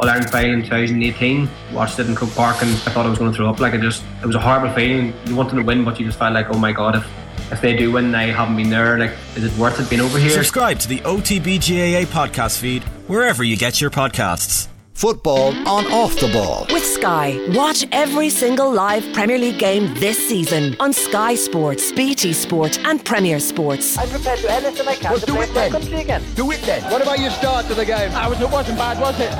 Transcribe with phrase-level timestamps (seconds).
[0.00, 1.48] All Ireland final in 2018.
[1.72, 3.60] Watched it in Croke Park and I thought I was going to throw up.
[3.60, 5.12] Like it just, it was a horrible feeling.
[5.26, 7.06] You wanted to win, but you just felt like, oh my god, if
[7.52, 8.98] if they do win, I haven't been there.
[8.98, 10.30] Like, is it worth it being over here?
[10.30, 14.69] Subscribe to the OTBGAA podcast feed wherever you get your podcasts.
[15.00, 16.66] Football on off the ball.
[16.70, 17.40] With Sky.
[17.54, 23.02] Watch every single live Premier League game this season on Sky Sports, BT Sport, and
[23.02, 23.96] Premier Sports.
[23.96, 25.72] I'm prepared to do anything I can Well, to do play it then.
[25.72, 26.22] country again.
[26.34, 26.82] Do it then.
[26.92, 28.10] What about your start to the game?
[28.12, 29.32] Ah, I was, it wasn't bad, was it?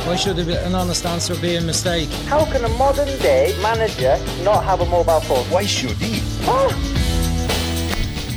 [0.04, 2.08] Why should there be an honest answer be a mistake?
[2.26, 5.44] How can a modern day manager not have a mobile phone?
[5.48, 6.22] Why should he?
[6.48, 6.93] Ah!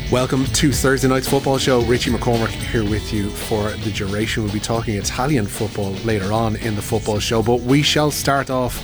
[0.10, 1.82] Welcome to Thursday night's football show.
[1.82, 4.42] Richie McCormack here with you for the duration.
[4.42, 8.50] We'll be talking Italian football later on in the football show, but we shall start
[8.50, 8.82] off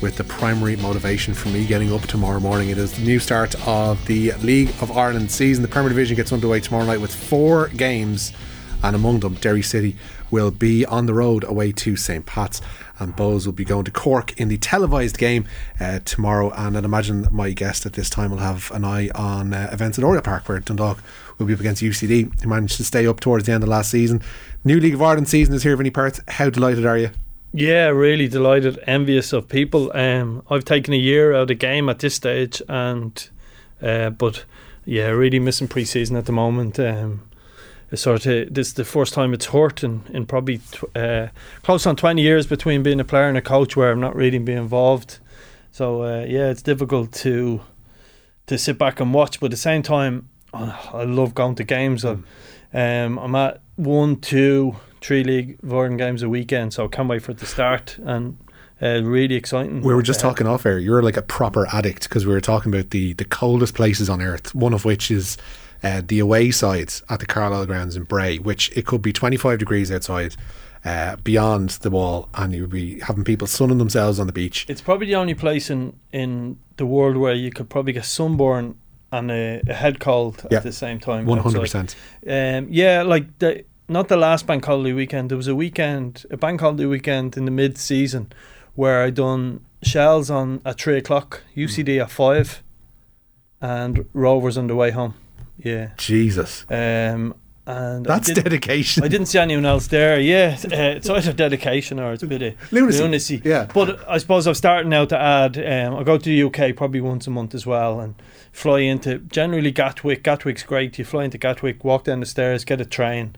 [0.00, 2.68] with the primary motivation for me getting up tomorrow morning.
[2.68, 5.62] It is the new start of the League of Ireland season.
[5.62, 8.32] The Premier Division gets underway tomorrow night with four games,
[8.84, 9.96] and among them, Derry City
[10.32, 12.26] will be on the road away to St.
[12.26, 12.60] Pat's,
[12.98, 15.46] and Bohs will be going to Cork in the televised game
[15.78, 16.50] uh, tomorrow.
[16.56, 19.98] And I'd imagine my guest at this time will have an eye on uh, events
[19.98, 21.02] at Oriel Park, where Dundalk
[21.38, 23.90] will be up against UCD, who managed to stay up towards the end of last
[23.90, 24.22] season.
[24.64, 26.26] New League of Ireland season is here, Vinny Perth.
[26.28, 27.10] How delighted are you?
[27.54, 29.94] Yeah, really delighted, envious of people.
[29.94, 33.28] Um, I've taken a year out of the game at this stage, and
[33.82, 34.46] uh, but
[34.86, 36.80] yeah, really missing pre-season at the moment.
[36.80, 37.28] Um,
[37.96, 41.28] sort of this is the first time it's hurt in, in probably tw- uh,
[41.62, 44.38] close on twenty years between being a player and a coach, where I'm not really
[44.38, 45.18] being involved.
[45.70, 47.60] So uh, yeah, it's difficult to
[48.46, 51.64] to sit back and watch, but at the same time, oh, I love going to
[51.64, 52.04] games.
[52.04, 52.24] I'm,
[52.74, 57.22] um, I'm at one, two, three league of games a weekend, so I can't wait
[57.22, 58.36] for it to start and
[58.80, 59.82] uh, really exciting.
[59.82, 60.78] We were just Uh, talking off air.
[60.78, 64.20] You're like a proper addict because we were talking about the the coldest places on
[64.20, 64.54] earth.
[64.54, 65.36] One of which is
[65.82, 69.58] uh, the away sides at the Carlisle grounds in Bray, which it could be 25
[69.58, 70.36] degrees outside,
[70.84, 74.66] uh, beyond the wall, and you'd be having people sunning themselves on the beach.
[74.68, 78.76] It's probably the only place in, in the world where you could probably get sunburn
[79.12, 80.58] and a, a head cold Yeah.
[80.58, 81.26] at the same time.
[81.26, 81.94] One hundred percent.
[82.26, 85.30] Um, yeah, like the not the last bank holiday weekend.
[85.30, 88.32] There was a weekend, a bank holiday weekend in the mid season,
[88.74, 92.62] where I done Shels on at three o'clock, UCD at five,
[93.60, 95.14] and Rovers on the way home.
[95.64, 97.34] Yeah, Jesus, um,
[97.66, 99.04] and that's didn't- dedication.
[99.04, 100.18] I didn't see anyone else there.
[100.20, 103.00] Yeah, uh, it's either dedication or it's a bit of Lunacy.
[103.02, 103.42] lunacy.
[103.44, 103.68] Yeah.
[103.72, 105.56] But I suppose I'm starting now to add.
[105.58, 108.14] Um, I go to the UK probably once a month as well, and
[108.52, 110.24] fly into generally Gatwick.
[110.24, 110.98] Gatwick's great.
[110.98, 113.36] You fly into Gatwick, walk down the stairs, get a train.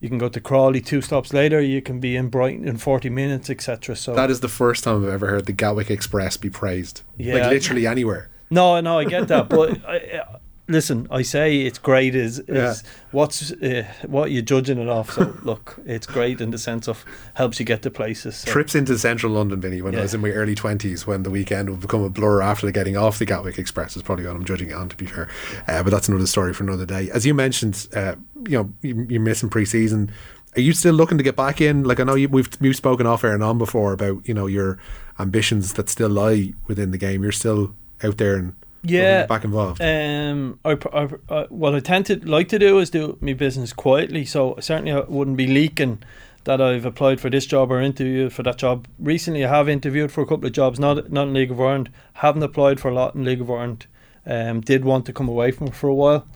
[0.00, 1.60] You can go to Crawley two stops later.
[1.60, 3.96] You can be in Brighton in 40 minutes, etc.
[3.96, 7.02] So That is the first time I've ever heard the Gatwick Express be praised.
[7.16, 7.34] Yeah.
[7.34, 8.30] Like literally anywhere.
[8.48, 10.36] No, no, I get that, but I, I,
[10.68, 12.14] listen, I say it's great.
[12.14, 12.74] Is is Yeah.
[13.10, 15.12] what's uh, what you're judging it off?
[15.12, 18.36] So look, it's great in the sense of helps you get to places.
[18.36, 18.50] So.
[18.52, 21.70] Trips into central London, Vinny, when I was in my early 20s, when the weekend
[21.70, 24.70] would become a blur after getting off the Gatwick Express, is probably what I'm judging
[24.70, 25.28] it on, to be fair.
[25.66, 27.10] Uh, but that's another story for another day.
[27.10, 28.14] As you mentioned, uh,
[28.46, 30.10] you know, you- you're missing pre season.
[30.56, 31.84] Are you still looking to get back in?
[31.84, 34.46] Like, I know you, we've, we've spoken off air and on before about, you know,
[34.46, 34.78] your
[35.18, 37.22] ambitions that still lie within the game.
[37.22, 39.26] You're still out there and Yeah.
[39.26, 39.80] back involved.
[39.82, 43.72] Um, I, I, uh, what I tend to like to do is do my business
[43.72, 44.24] quietly.
[44.24, 46.02] So certainly I wouldn't be leaking
[46.44, 48.86] that I've applied for this job or interviewed for that job.
[48.98, 51.90] Recently, I have interviewed for a couple of jobs, not not in League of Ireland.
[52.14, 53.86] Haven't applied for a lot in League of Ireland.
[54.24, 56.26] Um, did want to come away from it for a while,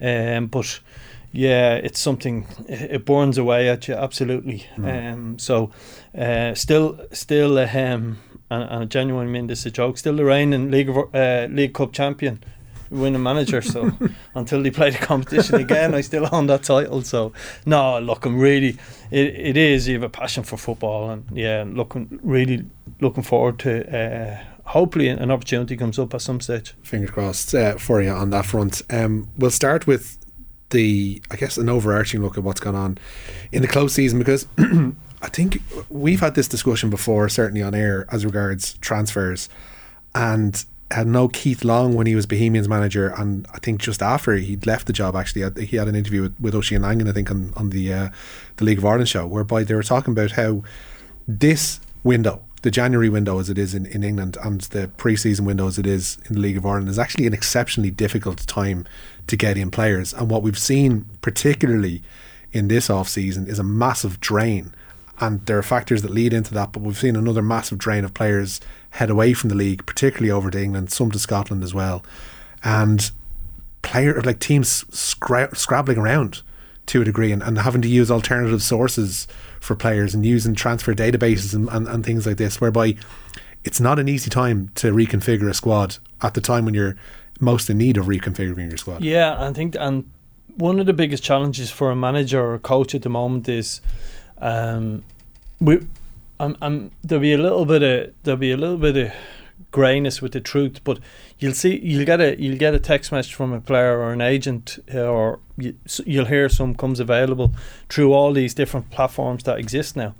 [0.00, 0.80] um, but
[1.32, 2.46] yeah, it's something.
[2.68, 4.66] It it burns away at you absolutely.
[4.82, 5.70] Um, so
[6.16, 8.18] uh, still, still, um,
[8.50, 9.98] and, and I genuinely mean this is a joke.
[9.98, 12.42] Still the reigning League of, uh, League Cup champion,
[12.90, 13.62] winning manager.
[13.62, 13.90] So
[14.34, 17.02] until they play the competition again, I still own that title.
[17.02, 17.32] So
[17.64, 18.78] no, look, I'm really.
[19.10, 19.88] It, it is.
[19.88, 22.64] You have a passion for football, and yeah, looking really
[23.00, 23.96] looking forward to.
[23.96, 26.74] Uh, hopefully, an opportunity comes up at some stage.
[26.82, 28.82] fingers crossed uh, for you on that front.
[28.90, 30.18] Um, we'll start with
[30.70, 32.98] the, I guess, an overarching look at what's gone on
[33.52, 34.46] in the close season because
[35.22, 39.48] I think we've had this discussion before, certainly on air, as regards transfers,
[40.14, 44.34] and had no Keith Long when he was Bohemians manager, and I think just after
[44.34, 47.30] he'd left the job, actually, he had an interview with, with Oisin Langan, I think,
[47.30, 48.08] on, on the uh,
[48.56, 50.62] the League of Ireland show, whereby they were talking about how
[51.26, 55.66] this window, the January window as it is in, in England, and the pre-season window
[55.66, 58.86] as it is in the League of Ireland, is actually an exceptionally difficult time
[59.26, 60.14] to get in players.
[60.14, 62.02] And what we've seen, particularly
[62.52, 64.72] in this off season, is a massive drain.
[65.18, 68.12] And there are factors that lead into that, but we've seen another massive drain of
[68.12, 68.60] players
[68.90, 72.04] head away from the league, particularly over to England, some to Scotland as well.
[72.62, 73.10] And
[73.82, 76.42] player like teams scra- scrabbling around
[76.86, 79.26] to a degree and, and having to use alternative sources
[79.60, 82.96] for players and using transfer databases and, and, and things like this, whereby
[83.64, 86.96] it's not an easy time to reconfigure a squad at the time when you're
[87.40, 89.02] most in need of reconfiguring your squad.
[89.02, 90.10] Yeah, I think and
[90.56, 93.80] one of the biggest challenges for a manager or a coach at the moment is
[94.38, 95.04] um,
[95.60, 95.86] we
[96.38, 99.12] um, um, there'll be a little bit of there'll be a little bit of
[99.70, 100.98] grayness with the truth, but
[101.38, 104.20] you'll see you'll get a you'll get a text message from a player or an
[104.20, 105.74] agent, uh, or you,
[106.04, 107.54] you'll hear some comes available
[107.88, 110.14] through all these different platforms that exist now.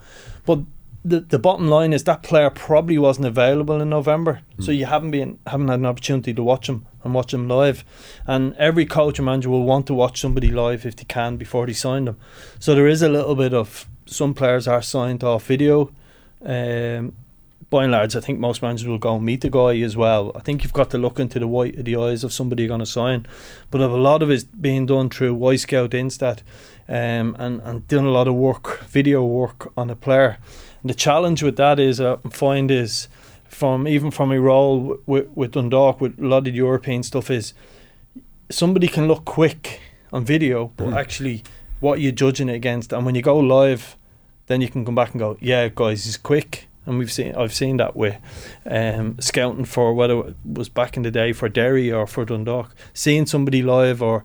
[0.44, 0.60] But
[1.04, 4.64] the the bottom line is that player probably wasn't available in November, mm.
[4.64, 7.84] so you haven't been haven't had an opportunity to watch him and watch him live.
[8.26, 11.66] And every coach and manager will want to watch somebody live if they can before
[11.66, 12.16] they sign them.
[12.58, 15.90] So there is a little bit of some players are signed off video.
[16.44, 17.14] Um,
[17.68, 20.30] by and large, I think most managers will go and meet the guy as well.
[20.36, 22.68] I think you've got to look into the white of the eyes of somebody you're
[22.68, 23.26] going to sign.
[23.70, 26.42] But a lot of it's being done through Wyscout Instat
[26.88, 30.38] um, and, and doing a lot of work, video work on a player.
[30.82, 33.08] And the challenge with that is, uh, I find, is
[33.48, 37.30] from even from a role with, with Dundalk, with a lot of the European stuff,
[37.30, 37.52] is
[38.48, 39.80] somebody can look quick
[40.12, 40.96] on video, but mm.
[40.96, 41.42] actually
[41.80, 42.92] what you're judging it against.
[42.92, 43.96] And when you go live,
[44.46, 46.68] then you can come back and go, yeah, guys, he's quick.
[46.84, 48.16] And we've seen, I've seen that with
[48.64, 52.74] um, scouting for whether it was back in the day for Derry or for Dundalk.
[52.94, 54.24] Seeing somebody live or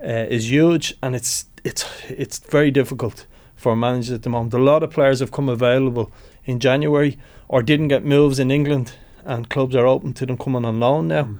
[0.00, 3.26] uh, is huge, and it's it's it's very difficult
[3.56, 4.54] for managers at the moment.
[4.54, 6.12] A lot of players have come available
[6.44, 8.92] in January or didn't get moves in England,
[9.24, 11.24] and clubs are open to them coming on loan now.
[11.24, 11.38] Mm.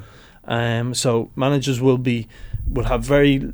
[0.49, 2.27] Um, so managers will be
[2.69, 3.53] will have very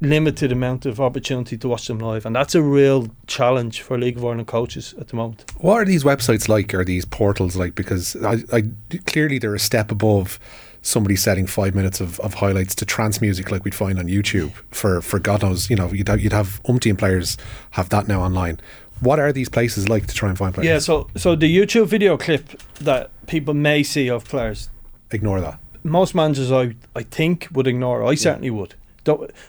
[0.00, 4.16] limited amount of opportunity to watch them live, and that's a real challenge for League
[4.16, 5.44] of Ireland coaches at the moment.
[5.58, 6.74] What are these websites like?
[6.74, 7.74] Are these portals like?
[7.74, 8.64] Because I, I
[9.06, 10.38] clearly they're a step above
[10.82, 14.52] somebody setting five minutes of, of highlights to trance music like we'd find on YouTube
[14.70, 17.36] for for God knows you know you'd have, you'd have umpteen players
[17.72, 18.60] have that now online.
[19.00, 20.68] What are these places like to try and find players?
[20.68, 24.68] Yeah, so so the YouTube video clip that people may see of players,
[25.10, 25.58] ignore that.
[25.82, 28.04] Most managers, I I think, would ignore.
[28.04, 28.74] I certainly would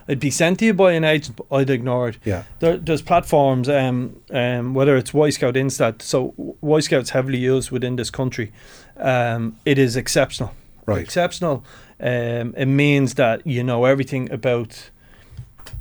[0.07, 2.17] it'd be sent to you by an agent, but I'd ignore it.
[2.23, 2.43] Yeah.
[2.59, 8.09] There, there's platforms, um, um, whether it's Wyscout Instat, so Wyscout's heavily used within this
[8.09, 8.51] country.
[8.97, 10.53] Um, it is exceptional.
[10.85, 11.01] Right.
[11.01, 11.63] Exceptional.
[11.99, 14.89] Um, it means that you know everything about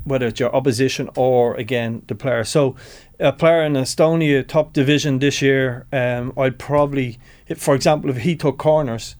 [0.04, 2.44] whether it's your opposition or again the player.
[2.44, 2.76] So,
[3.18, 7.18] a player in Estonia top division this year, um, I'd probably,
[7.48, 9.16] if, for example, if he took corners,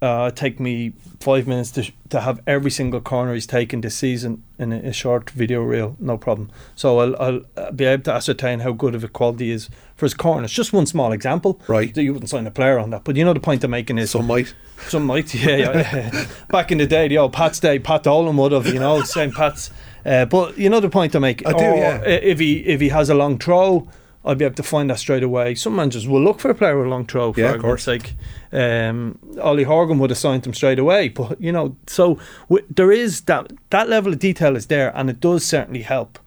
[0.00, 4.44] uh, take me five minutes to, to have every single corner he's taken this season
[4.58, 6.50] in a, a short video reel, no problem.
[6.76, 10.06] So I'll, I'll uh, be able to ascertain how good of a quality is for
[10.06, 10.52] his corners.
[10.52, 11.60] Just one small example.
[11.66, 11.96] Right.
[11.96, 14.12] You wouldn't sign a player on that, but you know the point I'm making is
[14.12, 14.54] some might,
[14.86, 15.34] some might.
[15.38, 16.26] Yeah, yeah.
[16.48, 19.34] Back in the day, the old Pat's day, Pat Dolan would have, you know, St.
[19.34, 19.70] Pat's.
[20.04, 21.46] Uh, but you know the point I make.
[21.46, 21.64] I do.
[21.64, 22.02] Or yeah.
[22.02, 23.88] If he if he has a long throw
[24.24, 25.54] I'll be able to find that straight away.
[25.54, 27.32] Some managers will look for a player with a long throw.
[27.32, 27.86] For yeah, of course.
[27.86, 28.14] Like
[28.52, 32.18] um, Ollie Horgan would have signed him straight away, but you know, so
[32.48, 36.18] w- there is that that level of detail is there, and it does certainly help.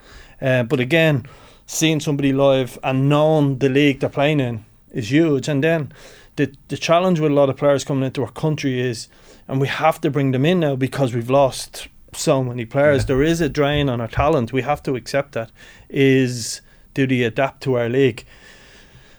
[0.42, 1.26] Uh, but again,
[1.66, 5.48] seeing somebody live and knowing the league they're playing in is huge.
[5.48, 5.92] And then
[6.38, 9.10] the the challenge with a lot of players coming into our country is,
[9.48, 13.04] and we have to bring them in now because we've lost so many players.
[13.04, 13.08] Yeah.
[13.08, 14.52] There is a drain on our talent.
[14.54, 15.52] We have to accept that.
[15.90, 16.62] Is
[16.94, 18.26] do they adapt to our league?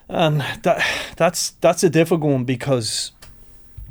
[0.08, 0.84] And that
[1.16, 3.12] that's that's a difficult one because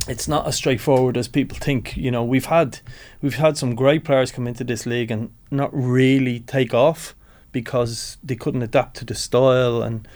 [0.08, 1.96] it's not as straightforward as people think.
[1.98, 2.80] You know, we've had
[3.22, 7.16] we've had some great players come into this league and not really take off
[7.52, 10.08] because they couldn't adapt to the style and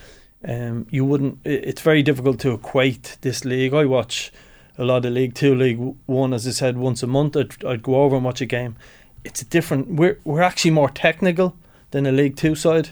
[0.48, 1.40] um, you wouldn't.
[1.44, 3.74] It's very difficult to equate this league.
[3.74, 4.32] I watch
[4.78, 7.36] a lot of League Two, League One, as I said, once a month.
[7.36, 8.76] I'd, I'd go over and watch a game.
[9.24, 9.88] It's a different.
[9.88, 11.58] We're we're actually more technical
[11.92, 12.90] than a League Two side.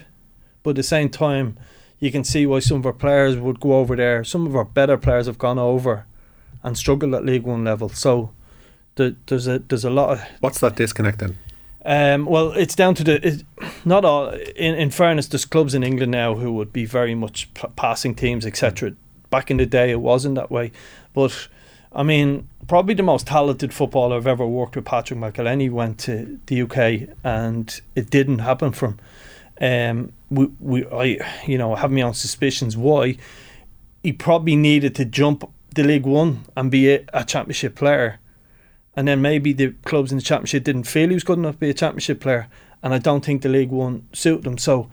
[0.64, 1.56] But at the same time,
[2.00, 4.24] you can see why some of our players would go over there.
[4.24, 6.06] Some of our better players have gone over
[6.64, 7.88] and struggled at League One level.
[7.90, 8.32] So
[8.96, 11.38] the, there's a there's a lot of what's that disconnect then?
[11.86, 13.44] Um, well, it's down to the it,
[13.84, 14.30] not all.
[14.30, 18.14] In, in fairness, there's clubs in England now who would be very much p- passing
[18.14, 18.94] teams, etc.
[19.30, 20.72] Back in the day, it wasn't that way.
[21.12, 21.48] But
[21.92, 26.40] I mean, probably the most talented footballer I've ever worked with, Patrick McEleney, went to
[26.46, 28.98] the UK, and it didn't happen for him.
[29.60, 33.16] Um, we, we, I, you know, have my own suspicions why
[34.02, 38.18] he probably needed to jump the League One and be a, a championship player,
[38.96, 41.60] and then maybe the clubs in the championship didn't feel he was good enough to
[41.60, 42.48] be a championship player,
[42.82, 44.58] and I don't think the League One suited him.
[44.58, 44.90] So,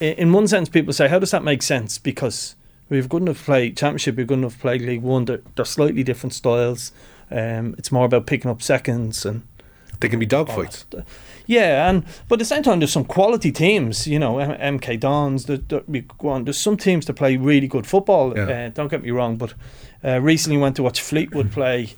[0.00, 1.98] in one sense, people say, how does that make sense?
[1.98, 2.56] Because
[2.88, 5.24] we've good enough to play championship, we've good enough to play League One.
[5.24, 6.92] They're, they're slightly different styles.
[7.30, 9.46] Um, it's more about picking up seconds and
[10.00, 10.84] They can be dogfights.
[11.46, 14.06] Yeah, and but at the same time, there's some quality teams.
[14.06, 15.44] You know, M- MK Dons.
[15.44, 16.44] That, that we go on.
[16.44, 18.36] There's some teams that play really good football.
[18.36, 18.48] Yeah.
[18.48, 19.54] Uh, don't get me wrong, but
[20.04, 21.94] uh, recently went to watch Fleetwood play.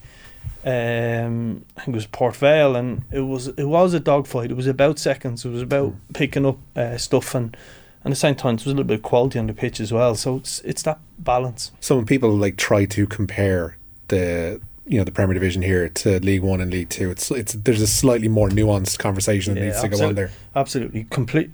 [0.65, 4.51] Um, I think it was Port Vale, and it was it was a dogfight.
[4.51, 5.45] It was about seconds.
[5.45, 7.57] It was about picking up uh, stuff, and,
[8.03, 9.79] and at the same time, there was a little bit of quality on the pitch
[9.79, 10.17] as well.
[10.17, 11.71] So it's it's that balance.
[11.79, 13.77] Some people like try to compare
[14.09, 17.11] the you know the Premier Division here to League One and League Two.
[17.11, 20.31] It's it's there's a slightly more nuanced conversation that Yeah, needs to go on there.
[20.55, 21.51] Absolutely, complete.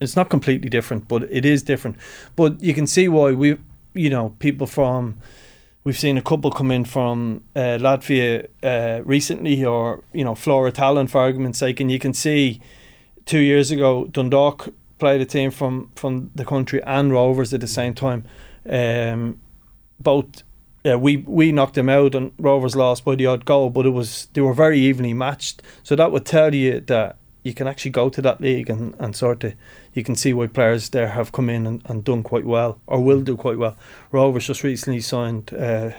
[0.00, 1.96] It's not completely different, but it is different.
[2.34, 3.58] But you can see why we,
[3.94, 5.18] you know, people from.
[5.82, 10.72] We've seen a couple come in from uh, Latvia uh, recently, or you know, Flora
[10.72, 12.60] Tallinn, for argument's sake, and you can see
[13.24, 17.66] two years ago Dundalk played a team from from the country and Rovers at the
[17.66, 18.24] same time.
[18.68, 19.40] Um,
[19.98, 20.42] both
[20.84, 23.90] yeah, we we knocked them out and Rovers lost by the odd goal, but it
[23.90, 25.62] was they were very evenly matched.
[25.82, 29.16] So that would tell you that you can actually go to that league and, and
[29.16, 29.54] sort of
[29.94, 33.02] you can see why players there have come in and, and done quite well or
[33.02, 33.76] will do quite well.
[34.12, 35.90] Rovers just recently signed uh,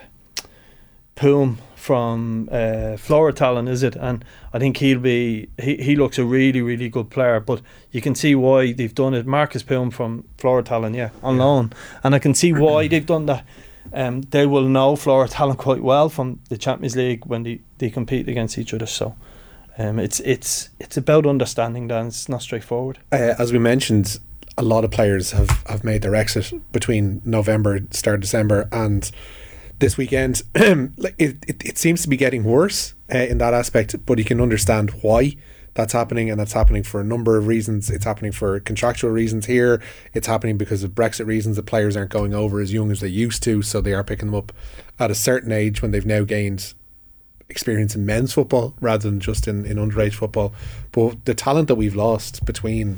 [1.15, 3.95] Poom from uh, Flora Tallinn, is it?
[3.95, 4.23] And
[4.53, 7.39] I think he'll be he, he looks a really really good player.
[7.39, 7.61] But
[7.91, 9.27] you can see why they've done it.
[9.27, 11.73] Markus Poom from Flora Tallinn, yeah, on loan,
[12.03, 13.45] and I can see why they've done that.
[13.93, 17.89] Um, they will know Flora Tallinn quite well from the Champions League when they, they
[17.89, 18.85] compete against each other.
[18.85, 19.15] So.
[19.77, 22.99] Um, it's it's it's about understanding that it's not straightforward.
[23.11, 24.19] Uh, as we mentioned,
[24.57, 29.11] a lot of players have, have made their exit between November, start of December, and
[29.79, 30.43] this weekend.
[30.55, 34.41] it, it, it seems to be getting worse uh, in that aspect, but you can
[34.41, 35.35] understand why
[35.73, 37.89] that's happening, and that's happening for a number of reasons.
[37.89, 39.81] It's happening for contractual reasons here.
[40.13, 41.55] It's happening because of Brexit reasons.
[41.55, 44.27] The players aren't going over as young as they used to, so they are picking
[44.27, 44.51] them up
[44.99, 46.73] at a certain age when they've now gained
[47.49, 50.53] experience in men's football rather than just in, in underage football.
[50.91, 52.97] But the talent that we've lost between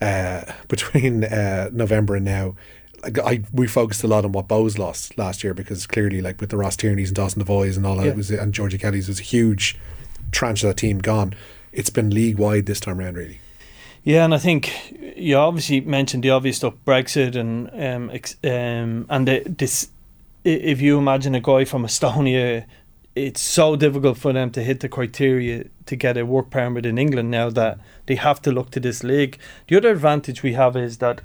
[0.00, 2.54] uh, between uh, November and now,
[3.02, 6.40] like I we focused a lot on what Bohs lost last year because clearly, like
[6.40, 8.12] with the Ross Tierney's and Dawson Devoys and all that, Yeah.
[8.12, 9.76] it was and Georgie Kelly's was a huge
[10.32, 11.34] tranche of that team gone.
[11.74, 13.40] It's been league wide this time around, really.
[14.04, 14.70] Yeah, and I think
[15.16, 19.88] you obviously mentioned the obvious stuff, Brexit and um, ex- um and the, this.
[20.44, 22.66] If you imagine a guy from Estonia,
[23.14, 26.98] it's so difficult for them to hit the criteria to get a work permit in
[26.98, 29.38] England now that they have to look to this league.
[29.68, 31.22] The other advantage we have is that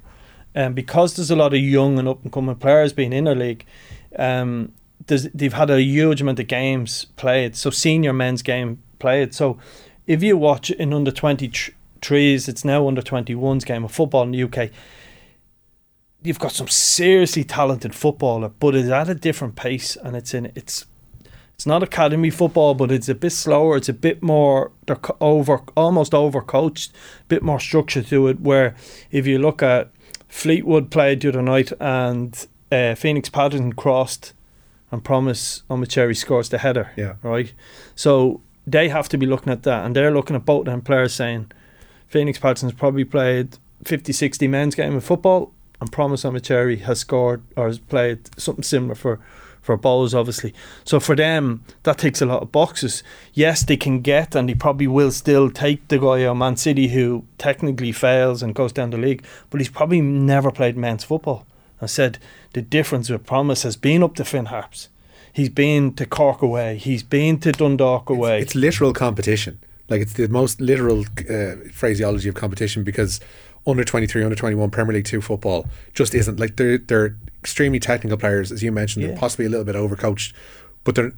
[0.56, 3.36] um, because there's a lot of young and up and coming players being in our
[3.36, 3.66] league,
[4.18, 4.72] um,
[5.06, 9.34] they've had a huge amount of games played, so senior men's game played.
[9.34, 9.58] So
[10.10, 14.42] if you watch in under 23s, it's now under 21s game of football in the
[14.42, 14.72] UK.
[16.24, 20.52] You've got some seriously talented footballer, but it's at a different pace, and it's in
[20.56, 20.88] it's
[21.54, 23.78] it's not academy football, but it's a bit slower.
[23.78, 28.42] It's a bit more they're over almost over coached, a bit more structure to it.
[28.42, 28.76] Where
[29.12, 29.92] if you look at
[30.28, 34.34] Fleetwood played the other night and uh, Phoenix Patterson crossed
[34.92, 36.92] and Promise Omochere scores the header.
[36.98, 37.16] Yeah.
[37.22, 37.54] Right.
[37.96, 41.14] So they have to be looking at that and they're looking at both them players
[41.14, 41.52] saying
[42.08, 47.44] Phoenix Patterson's probably played 50, 60 men's game of football and Promise Omochere has scored
[47.56, 49.20] or has played something similar for
[49.62, 50.54] for Bohs, obviously.
[50.84, 53.04] So for them, that takes a lot of boxes.
[53.34, 56.88] Yes, they can get, and they probably will still take the guy on Man City
[56.88, 61.46] who technically fails and goes down the league, but he's probably never played men's football.
[61.82, 62.20] I said
[62.54, 64.90] the difference with Promise has been up to Finn Harps.
[65.34, 66.78] He's been to Cork away.
[66.78, 68.40] He's been to Dundalk away.
[68.42, 69.60] It's literal competition.
[69.90, 73.20] Like it's the most literal uh, phraseology of competition because
[73.66, 76.40] under 23, under 21 Premier League 2 football just isn't.
[76.40, 79.10] Like they're, they're extremely technical players, as you mentioned, Yeah.
[79.12, 80.34] they're possibly a little bit overcoached,
[80.84, 81.14] but they're,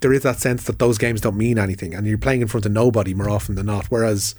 [0.00, 2.66] there is that sense that those games don't mean anything and you're playing in front
[2.66, 3.86] of nobody more often than not.
[3.86, 4.34] Whereas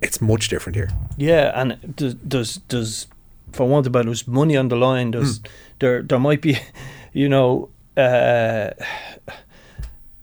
[0.00, 0.88] it's much different here.
[1.18, 3.06] Yeah, and does does does
[3.52, 5.10] for want about it, there's money on the line.
[5.10, 5.40] There's
[5.80, 6.58] there there might be,
[7.12, 7.68] you know,
[8.00, 8.70] uh,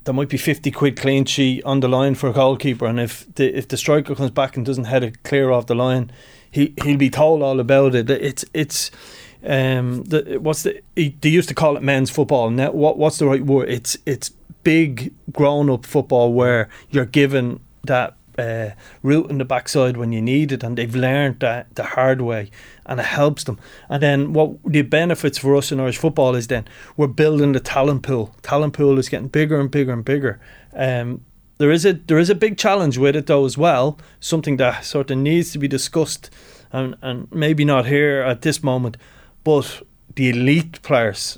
[0.04, 3.34] there might be fifty quid clean sheet on the line for a goalkeeper, and if
[3.36, 6.12] the if the striker comes back and doesn't head it clear off the line,
[6.50, 8.10] he he'll be told all about it.
[8.10, 8.92] It's it's.
[9.46, 10.82] Um, the, what's the?
[10.96, 12.50] They used to call it men's football.
[12.50, 13.70] Now, what what's the right word?
[13.70, 14.32] It's it's
[14.64, 18.70] big grown up football where you're given that uh,
[19.02, 22.50] route in the backside when you need it, and they've learned that the hard way,
[22.86, 23.60] and it helps them.
[23.90, 27.60] And then what the benefits for us in Irish football is then we're building the
[27.60, 28.36] talent pool.
[28.42, 30.40] Talent pool is getting bigger and bigger and bigger.
[30.74, 31.26] Um,
[31.58, 34.00] there is a there is a big challenge with it though as well.
[34.20, 36.30] Something that sort of needs to be discussed,
[36.72, 38.98] and and maybe not here at this moment,
[39.44, 39.82] but
[40.16, 41.38] the elite players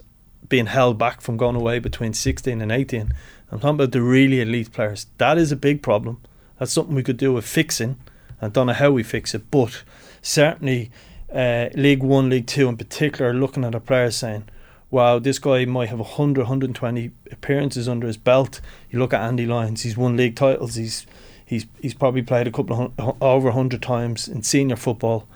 [0.50, 3.14] being held back from going away between 16 and 18.
[3.52, 5.06] I'm talking about the really elite players.
[5.18, 6.22] That is a big problem.
[6.60, 7.98] That's something we could do with fixing.
[8.42, 9.84] I don't know how we fix it, but
[10.22, 10.92] certainly
[11.34, 14.46] uh, League One, League Two in particular, looking at a player saying,
[14.92, 18.60] wow, this guy might have 100, 120 appearances under his belt.
[18.90, 21.06] You look at Andy Lyons, he's won league titles, he's
[21.46, 25.28] he's he's probably played a couple of over 100 times in senior football.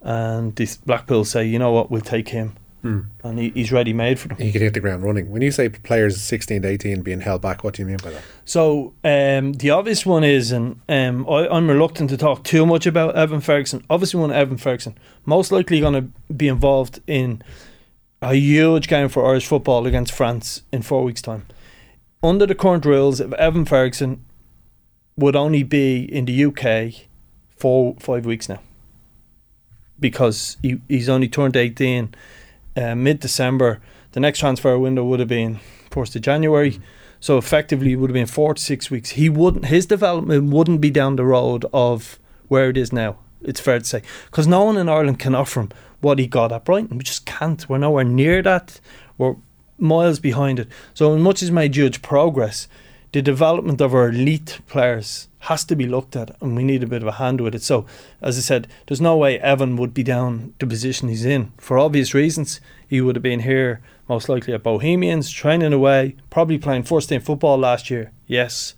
[0.00, 2.56] And this Blackpool say, you know what, we'll take him.
[2.82, 3.00] Hmm.
[3.22, 4.38] And he, he's ready made for them.
[4.38, 5.30] He can hit the ground running.
[5.30, 8.10] When you say players 16 to 18 being held back, what do you mean by
[8.10, 8.22] that?
[8.44, 12.84] So um, the obvious one is, and um, I, I'm reluctant to talk too much
[12.84, 13.84] about Evan Ferguson.
[13.88, 17.42] Obviously, one Evan Ferguson, most likely going to be involved in
[18.20, 21.46] a huge game for Irish football against France in four weeks' time.
[22.20, 24.24] Under the current rules, if Evan Ferguson
[25.16, 27.06] would only be in the UK
[27.56, 28.60] for five weeks now,
[30.00, 32.12] because he, he's only turned 18
[32.76, 33.80] uh, mid December.
[34.12, 35.60] The next transfer window would have been
[35.90, 36.80] first of January.
[37.20, 39.10] So effectively, it would have been four to six weeks.
[39.10, 39.66] He wouldn't.
[39.66, 43.18] His development wouldn't be down the road of where it is now.
[43.42, 46.52] It's fair to say because no one in Ireland can offer him what he got
[46.52, 46.98] at Brighton.
[46.98, 47.68] We just can't.
[47.68, 48.80] We're nowhere near that.
[49.18, 49.36] We're
[49.78, 50.68] miles behind it.
[50.94, 52.68] So, as much as may judge progress,
[53.12, 56.86] the development of our elite players has to be looked at, and we need a
[56.86, 57.62] bit of a hand with it.
[57.62, 57.84] So,
[58.20, 61.78] as I said, there's no way Evan would be down the position he's in for
[61.78, 62.60] obvious reasons.
[62.88, 67.20] He would have been here most likely at Bohemians, training away, probably playing first team
[67.20, 68.12] football last year.
[68.26, 68.74] Yes,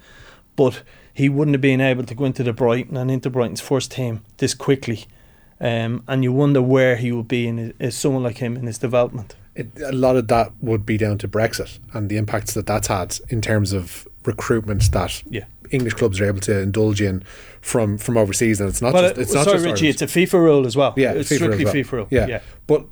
[0.57, 3.93] but he wouldn't have been able to go into the Brighton and into Brighton's first
[3.93, 5.05] team this quickly.
[5.61, 8.79] Um, and you wonder where he would be in as someone like him in his
[8.79, 9.37] development.
[9.55, 12.89] It, a lot of that would be down to Brexit and the impacts that that's
[12.89, 15.45] had in terms of recruitment that Yeah.
[15.71, 17.23] English clubs are able to indulge in
[17.61, 20.03] from from overseas, and it's not Well, just it's not sorry, just Richie, Ireland.
[20.03, 20.95] it's a FIFA rule as well.
[20.97, 21.75] yeah, it's FIFA strictly well.
[21.75, 22.07] FIFA rule.
[22.11, 22.27] Yeah.
[22.27, 22.41] yeah.
[22.67, 22.85] but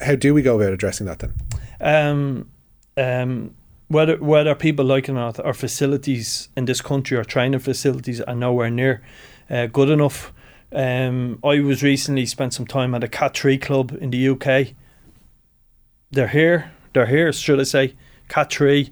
[0.00, 1.32] how do we go about addressing that then?
[1.80, 2.48] Um,
[2.96, 3.54] um,
[3.88, 8.20] whether whether people like it or not, our facilities in this country, our training facilities,
[8.20, 9.02] are nowhere near
[9.50, 10.32] uh, good enough.
[10.72, 14.74] Um, I was recently spent some time at a Cat Tree club in the UK.
[16.12, 16.70] They're here.
[16.92, 17.32] They're here.
[17.32, 17.94] Should I say
[18.28, 18.90] Cat Tree,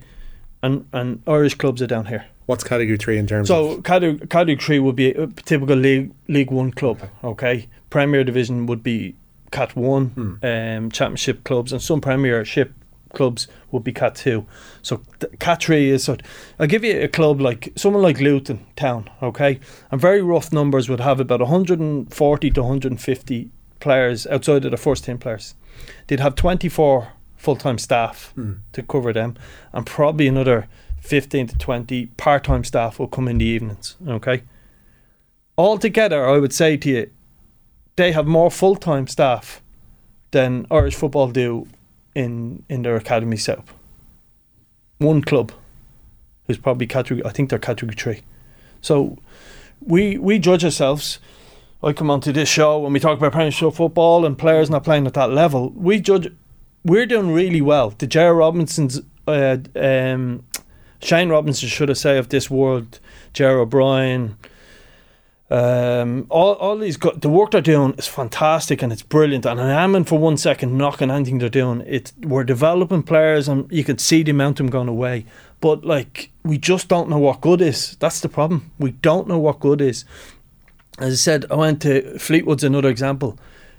[0.63, 2.27] and and Irish clubs are down here.
[2.47, 6.13] What's category three in terms So of category, category three would be a typical league
[6.29, 7.03] League One club.
[7.23, 9.17] Okay, Premier Division would be
[9.51, 10.07] Cat One.
[10.07, 10.35] Hmm.
[10.43, 12.73] Um, Championship clubs and some Premiership
[13.15, 14.47] clubs would be Cat Two.
[14.83, 16.23] So th- Cat Three is sort.
[16.59, 19.11] I'll give you a club like someone like Luton Town.
[19.23, 24.77] Okay, and very rough numbers would have about 140 to 150 players outside of the
[24.77, 25.55] first team players.
[26.07, 28.55] They'd have 24 full time staff hmm.
[28.73, 29.37] to cover them,
[29.73, 30.69] and probably another
[31.01, 33.97] 15 to 20 part time staff will come in the evenings.
[34.07, 34.43] Okay.
[35.57, 37.11] Altogether, I would say to you,
[37.97, 39.63] they have more full time staff
[40.31, 41.67] than Irish football do
[42.15, 43.71] in, in their academy setup.
[44.99, 45.53] One club
[46.47, 48.23] who's probably category, I think they're category three.
[48.81, 49.19] So
[49.81, 51.19] we we judge ourselves.
[51.83, 55.07] I come onto this show when we talk about Premiership football and players not playing
[55.07, 55.71] at that level.
[55.71, 56.33] We judge
[56.85, 57.91] we're doing really well.
[57.91, 60.45] The Jerry Robinsons, uh, um,
[61.01, 63.01] Shane Robinson, should I say, of this world,
[63.33, 64.37] Jerry O'Brien,
[65.51, 69.47] um, all, all these go- the work they're doing is fantastic and it's brilliant.
[69.47, 71.83] And I am in for one second knocking anything they're doing.
[71.87, 75.25] It we're developing players and you can see the momentum going away.
[75.61, 77.97] But like we just don't know what good is.
[77.97, 78.71] That's the problem.
[78.79, 80.05] We don't know what good is.
[80.99, 83.39] As I said, I went to Fleetwood's another example.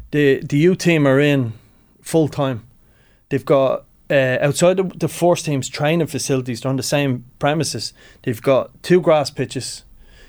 [0.10, 1.54] The the U team are in
[2.02, 2.66] full time.
[3.30, 7.94] They've got uh, outside the, the first team's training facilities, they're on the same premises.
[8.24, 9.84] They've got two grass pitches.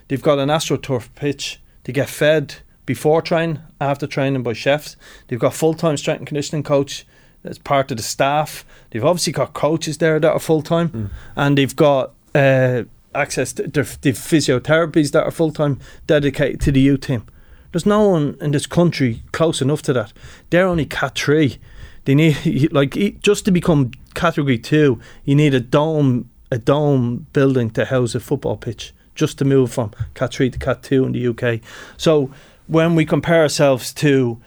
[0.08, 1.60] They've got an astroturf pitch.
[1.84, 4.96] They get fed before training, after training by chefs.
[5.28, 7.06] They've got full time strength and conditioning coach
[7.42, 8.66] that's part of the staff.
[8.90, 12.82] They've obviously got coaches there that are full time, and they've got uh,
[13.14, 17.24] access to the physiotherapies that are full time dedicated to the youth team.
[17.72, 20.12] There's no one in this country close enough to that.
[20.50, 21.58] They're only cat three.
[22.04, 25.00] They need like just to become category two.
[25.24, 29.72] You need a dome, a dome building to house a football pitch just to move
[29.72, 31.60] from cat three to cat two in the UK.
[31.96, 32.30] So
[32.66, 34.40] when we compare ourselves to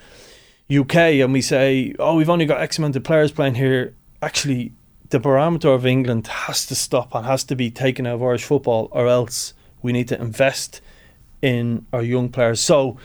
[0.72, 4.72] UK and we say, oh, we've only got X amount of players playing here, actually,
[5.10, 8.46] the barometer of England has to stop and has to be taken out of Irish
[8.46, 10.82] football, or else we need to invest
[11.42, 12.62] in our young players.
[12.62, 12.98] So,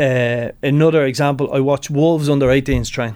[0.00, 3.14] uh, another example, I watched Wolves under 18s train.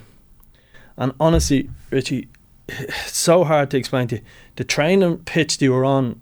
[1.00, 2.28] And honestly, Richie,
[2.68, 4.22] it's so hard to explain to you.
[4.56, 6.20] The training pitch they were on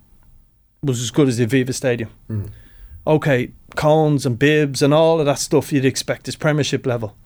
[0.82, 2.10] was as good as the Aviva Stadium.
[3.06, 7.16] Okay, cones and bibs and all of that stuff you'd expect is Premiership level,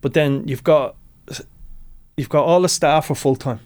[0.00, 0.96] but then you've got
[2.16, 3.60] you've got all the staff are full time.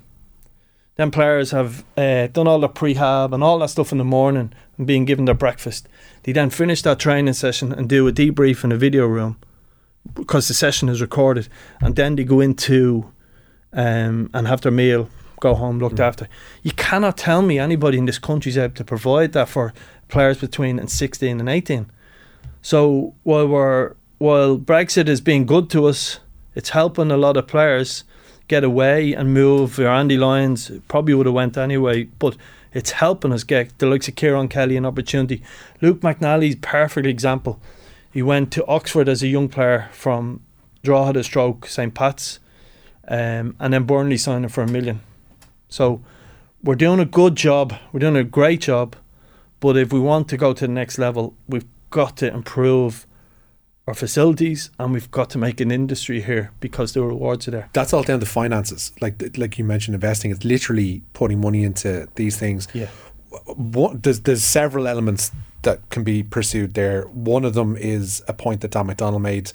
[0.97, 4.53] Then players have uh, done all the prehab and all that stuff in the morning
[4.79, 5.89] and being given their breakfast.
[6.23, 9.37] They then finish that training session and do a debrief in a video room
[10.15, 11.49] because the session is recorded,
[11.81, 13.11] and then they go into
[13.75, 15.11] um, and have their meal,
[15.41, 16.29] go home looked after.
[16.63, 19.75] You cannot tell me anybody in this country is able to provide that for
[20.09, 21.91] players between and 16 and 18.
[22.63, 26.21] So while we're while Brexit is being good to us,
[26.55, 28.05] it's helping a lot of players
[28.49, 29.77] get away and move.
[29.77, 32.37] Your Andy Lyons probably would have went anyway, but
[32.73, 35.43] it's helping us get the likes of Kieran Kelly an opportunity.
[35.83, 37.61] Luke McNally's perfect example.
[38.13, 40.41] He went to Oxford as a young player from
[40.83, 42.39] Drogheda Stroke St Pat's,
[43.09, 45.01] um, and then Burnley signed him for a million.
[45.69, 46.03] So
[46.63, 47.75] we're doing a good job.
[47.93, 48.97] We're doing a great job.
[49.61, 53.07] But if we want to go to the next level, we've got to improve
[53.87, 57.71] our facilities and we've got to make an industry here because the rewards are there.
[57.73, 58.93] That's all down to finances.
[59.01, 60.31] Like like you mentioned, investing.
[60.31, 62.67] It's literally putting money into these things.
[62.73, 62.89] Yeah.
[63.47, 67.03] What there's there's several elements that can be pursued there.
[67.03, 69.53] One of them is a point that Dan McDonald made.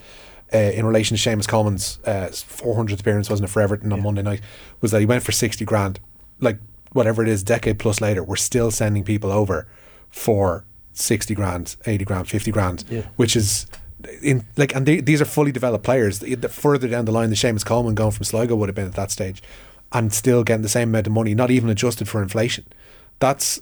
[0.54, 4.24] Uh, in relation to Seamus Coleman's uh, 400th appearance, wasn't it, for Everton on Monday
[4.24, 4.42] night,
[4.82, 6.00] was that he went for 60 grand.
[6.40, 6.58] Like,
[6.92, 9.68] whatever it is, decade plus later, we're still sending people over
[10.10, 13.04] for 60 grand, 80 grand, 50 grand, Yeah.
[13.16, 13.68] which is
[14.24, 16.18] in like, and they, these are fully developed players.
[16.20, 18.88] The, the further down the line, the Seamus Coleman going from Sligo would have been
[18.88, 19.44] at that stage,
[19.92, 22.66] and still getting the same amount of money, not even adjusted for inflation.
[23.20, 23.60] That's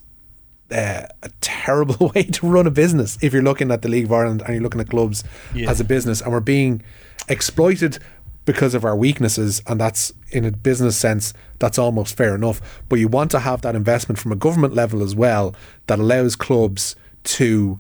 [0.71, 4.12] uh, a terrible way to run a business if you're looking at the League of
[4.12, 5.69] Ireland and you're looking at clubs Yeah.
[5.69, 6.82] as a business, and we're being
[7.30, 7.99] exploited
[8.45, 12.62] because of our weaknesses, and that's in a business sense, that's almost fair enough.
[12.88, 15.53] But you want to have that investment from a government level as well
[15.88, 17.80] that allows clubs to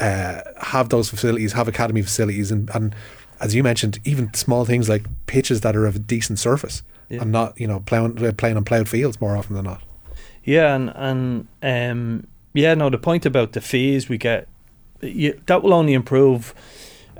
[0.00, 2.94] uh, have those facilities, have academy facilities, and, and
[3.40, 7.22] as you mentioned, even small things like pitches that are of a decent surface Yeah.
[7.22, 9.82] and not you know plowing, uh, playing on ploughed fields more often than not.
[10.48, 14.48] Yeah, and and um, yeah, no, the point about the fees we get,
[15.02, 16.54] you, that will only improve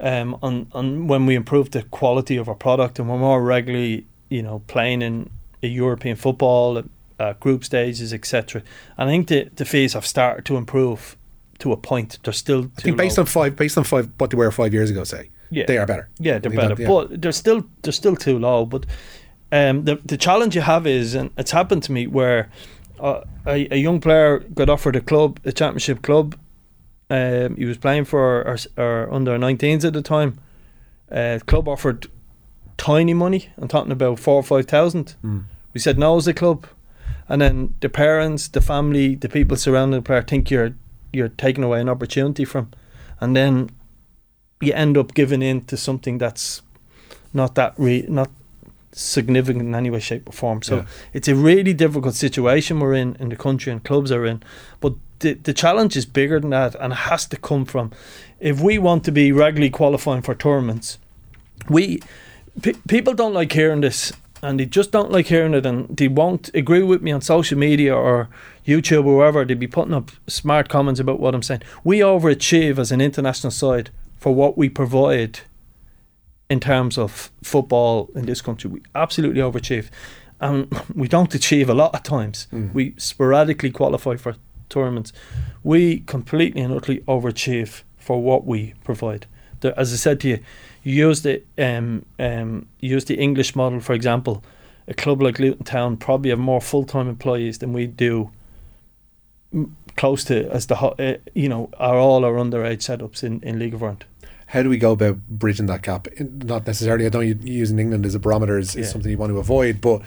[0.00, 4.06] um, on on when we improve the quality of our product and we're more regularly,
[4.30, 5.28] you know, playing in
[5.62, 6.82] a European football,
[7.18, 8.62] uh, group stages, etc.
[8.96, 11.14] And I think the the fees have started to improve
[11.58, 12.18] to a point.
[12.22, 14.90] They're still I think based on five, based on five, what they were five years
[14.90, 15.66] ago, say Yeah.
[15.66, 16.08] they are better.
[16.18, 16.88] Yeah, they're better, that- yeah.
[16.88, 18.64] but they're still they're still too low.
[18.64, 18.86] But
[19.52, 22.48] um, the the challenge you have is, and it's happened to me where
[23.00, 26.36] uh, a, a young player got offered a club, a championship club.
[27.10, 30.38] Um, he was playing for our, our under 19s at the time.
[31.10, 32.06] Uh, club offered
[32.76, 33.50] tiny money.
[33.58, 35.16] I'm talking about four or five thousand.
[35.24, 35.44] Mm.
[35.74, 36.66] We said no as a club,
[37.28, 40.74] and then the parents, the family, the people surrounding the player think you're
[41.12, 42.70] you're taking away an opportunity from,
[43.20, 43.70] and then
[44.60, 46.62] you end up giving in to something that's
[47.32, 48.30] not that re- not
[48.98, 50.62] significant in any way, shape, or form.
[50.62, 50.84] So Yeah.
[51.12, 54.42] it's a really difficult situation we're in in the country and clubs are in.
[54.80, 57.90] But the the challenge is bigger than that, and it has to come from
[58.40, 60.98] if we want to be regularly qualifying for tournaments.
[61.68, 62.00] We
[62.62, 64.12] pe- people don't like hearing this.
[64.40, 67.58] And they just don't like hearing it, and they won't agree with me on social
[67.58, 68.28] media or
[68.64, 69.44] YouTube or wherever.
[69.44, 71.62] They'd be putting up smart comments about what I'm saying.
[71.82, 75.40] We overachieve as an international side for what we provide
[76.50, 78.70] in terms of football in this country.
[78.70, 79.90] We absolutely overachieve.
[80.40, 82.46] And we don't achieve a lot of times.
[82.72, 84.36] We sporadically qualify for
[84.68, 85.12] tournaments.
[85.62, 89.26] We completely and utterly overachieve for what we provide.
[89.60, 90.38] The, as I said to you,
[90.84, 94.42] you use the um, um, use the English model, for example.
[94.86, 98.30] A club like Luton Town probably have more full time employees than we do.
[99.52, 103.58] m- Close to as the uh, you know are all our underage setups in, in
[103.58, 104.04] League of Ireland.
[104.48, 106.08] How do we go about bridging that gap?
[106.18, 107.04] Not necessarily.
[107.06, 109.80] I know you using England as a barometer is, is something you want to avoid,
[109.82, 110.00] but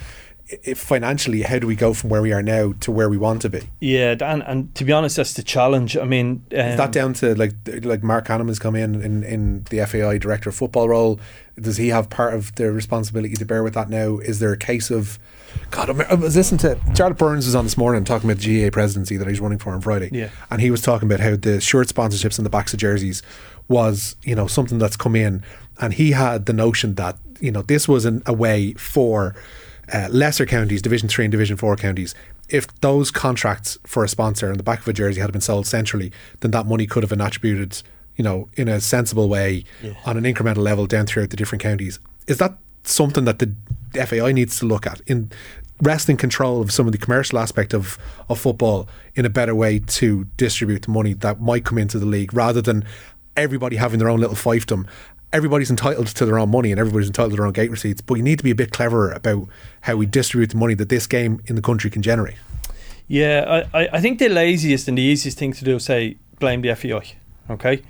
[0.63, 3.41] if financially, how do we go from where we are now to where we want
[3.43, 3.61] to be?
[3.79, 5.95] Yeah, and and to be honest, that's the challenge.
[5.95, 9.23] I mean, um, Is that down to like like Marc Canham has come in, in
[9.23, 11.19] in the FAI director of football role?
[11.59, 14.17] Does he have part of the responsibility to bear with that now?
[14.17, 15.19] Is there a case of
[15.69, 15.89] God?
[15.89, 19.17] I'm- was listening to Jarlath Burns was on this morning talking about the GAA presidency
[19.17, 20.29] that he's running for on Friday, Yeah.
[20.49, 23.21] and he was talking about how the shirt sponsorships on the backs of jerseys
[23.67, 25.43] was you know something that's come in,
[25.79, 29.35] and he had the notion that you know this was an, a way for
[29.93, 32.15] uh, lesser counties, Division Three and Division Four counties.
[32.49, 35.67] If those contracts for a sponsor in the back of a jersey had been sold
[35.67, 37.81] centrally, then that money could have been attributed,
[38.17, 39.63] you know, in a sensible way
[40.05, 41.99] on an incremental level down throughout the different counties.
[42.27, 43.53] Is that something that the
[44.05, 45.31] FAI needs to look at in
[45.81, 47.97] wresting control of some of the commercial aspect of,
[48.29, 52.05] of football in a better way to distribute the money that might come into the
[52.05, 52.85] league rather than
[53.37, 54.87] everybody having their own little fiefdom
[55.33, 58.15] everybody's entitled to their own money and everybody's entitled to their own gate receipts, but
[58.15, 59.47] you need to be a bit cleverer about
[59.81, 62.35] how we distribute the money that this game in the country can generate.
[63.07, 66.61] Yeah, I, I, think the laziest and the easiest thing to do is say blame
[66.61, 67.15] the FAI.
[67.49, 67.81] Okay,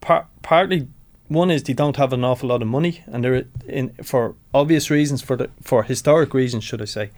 [0.00, 0.88] Par- partly
[1.28, 4.90] one is they don't have an awful lot of money, and they're in for obvious
[4.90, 7.10] reasons for the for historic reasons, should I say?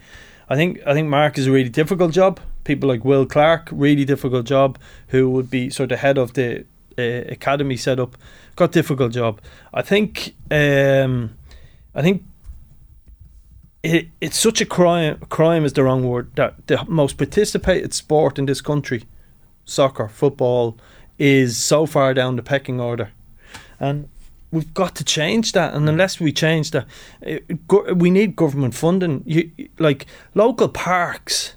[0.49, 2.41] I think I think Mark is a really difficult job.
[2.65, 4.77] People like Will Clark, really difficult job,
[5.09, 6.65] who would be sort of head of the
[6.97, 8.17] uh, academy setup,
[8.55, 9.41] got difficult job.
[9.73, 11.35] I think um,
[11.93, 12.23] I think
[13.83, 15.19] it, it's such a crime.
[15.29, 16.35] Crime is the wrong word.
[16.35, 19.03] That the most participated sport in this country,
[19.65, 20.77] soccer, football,
[21.17, 23.11] is so far down the pecking order,
[23.79, 24.09] and
[24.51, 25.73] we've got to change that.
[25.73, 26.87] And unless we change that,
[27.21, 27.43] it,
[27.95, 29.23] we need government funding.
[29.25, 31.55] You, like local parks,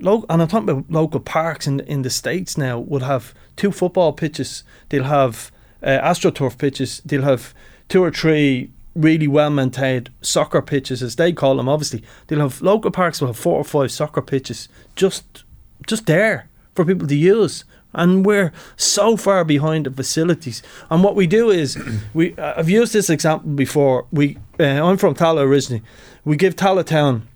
[0.00, 3.72] lo- and I'm talking about local parks in in the states now would have two
[3.72, 4.64] football pitches.
[4.88, 5.50] They'll have
[5.82, 7.00] uh, astroturf pitches.
[7.04, 7.54] They'll have
[7.88, 11.68] two or three really well maintained soccer pitches, as they call them.
[11.68, 15.44] Obviously, they'll have local parks will have four or five soccer pitches just
[15.86, 17.64] just there for people to use.
[17.94, 20.62] And we're so far behind the facilities.
[20.90, 21.78] And what we do is,
[22.14, 24.06] we uh, I've used this example before.
[24.12, 25.82] We uh, I'm from Tallaght originally.
[26.24, 27.26] We give Tallaght Town,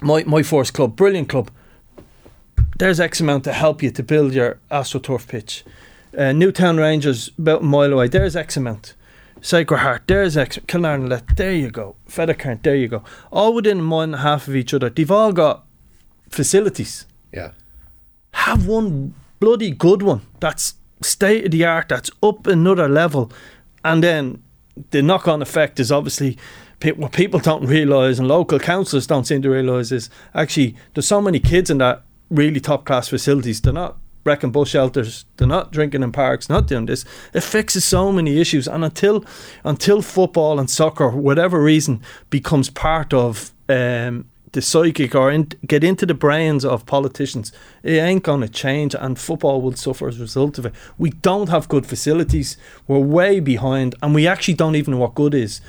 [0.00, 1.50] my my first club, brilliant club.
[2.78, 5.64] There's X amount to help you to build your AstroTurf pitch.
[6.16, 8.08] Uh, Newtown Rangers about a mile away.
[8.08, 8.94] There's X amount.
[9.40, 10.58] Sacred Heart, there's X.
[10.58, 11.96] Kilnarnlet, there you go.
[12.06, 13.02] Fettercairn, there you go.
[13.32, 14.88] All within a mile and a half of each other.
[14.88, 15.64] They've all got
[16.28, 17.06] facilities.
[17.32, 17.52] Yeah.
[18.34, 23.32] Have one bloody good one that's state of the art, that's up another level.
[23.84, 24.42] And then
[24.90, 26.38] the knock on effect is obviously
[26.96, 31.20] what people don't realise and local councils don't seem to realise is actually there's so
[31.20, 33.60] many kids in that really top class facilities.
[33.60, 35.24] They're not wrecking bus shelters.
[35.36, 36.48] They're not drinking in parks.
[36.48, 37.04] Not doing this.
[37.34, 38.68] It fixes so many issues.
[38.68, 39.24] And until
[39.64, 45.82] until football and soccer, whatever reason, becomes part of um, the psychic or in, get
[45.82, 48.94] into the brains of politicians, it ain't gonna change.
[48.94, 50.74] And football will suffer as a result of it.
[50.98, 52.56] We don't have good facilities.
[52.86, 55.60] We're way behind, and we actually don't even know what good is.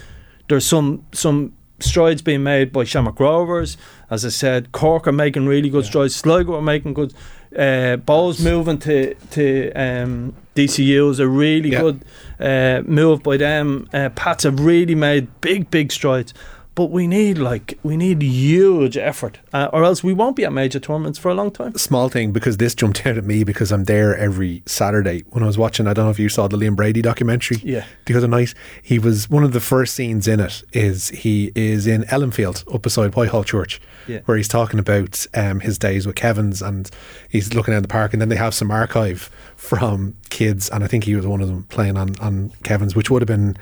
[0.49, 3.78] There's some some strides being made by Shamrock Rovers.
[4.10, 6.15] As I said, Cork are making really good strides.
[6.15, 7.13] Sligo are making good.
[7.56, 11.82] Uh, Bohs moving to to um, DCU is a really Yeah.
[11.82, 12.06] good
[12.39, 13.88] uh, move by them.
[13.93, 16.34] Uh, Pats have really made big big strides.
[16.75, 20.51] But we need like we need huge effort, uh, or else we won't be at
[20.51, 21.77] major tournaments for a long time.
[21.77, 25.45] Small thing because this jumped out at me because I'm there every Saturday when I
[25.45, 25.86] was watching.
[25.86, 27.57] I don't know if you saw the Liam Brady documentary.
[27.63, 27.86] Yeah.
[28.07, 28.55] the other night.
[28.81, 32.81] He was one of the first scenes in it is he is in Ellenfield up
[32.81, 34.21] beside Whitehall Church, Yeah.
[34.25, 36.89] where he's talking about um, his days with Kevin's and
[37.29, 40.88] he's looking at the park and then they have some archive from kids and I
[40.88, 43.57] think he was one of them playing on on Kevin's, which would have been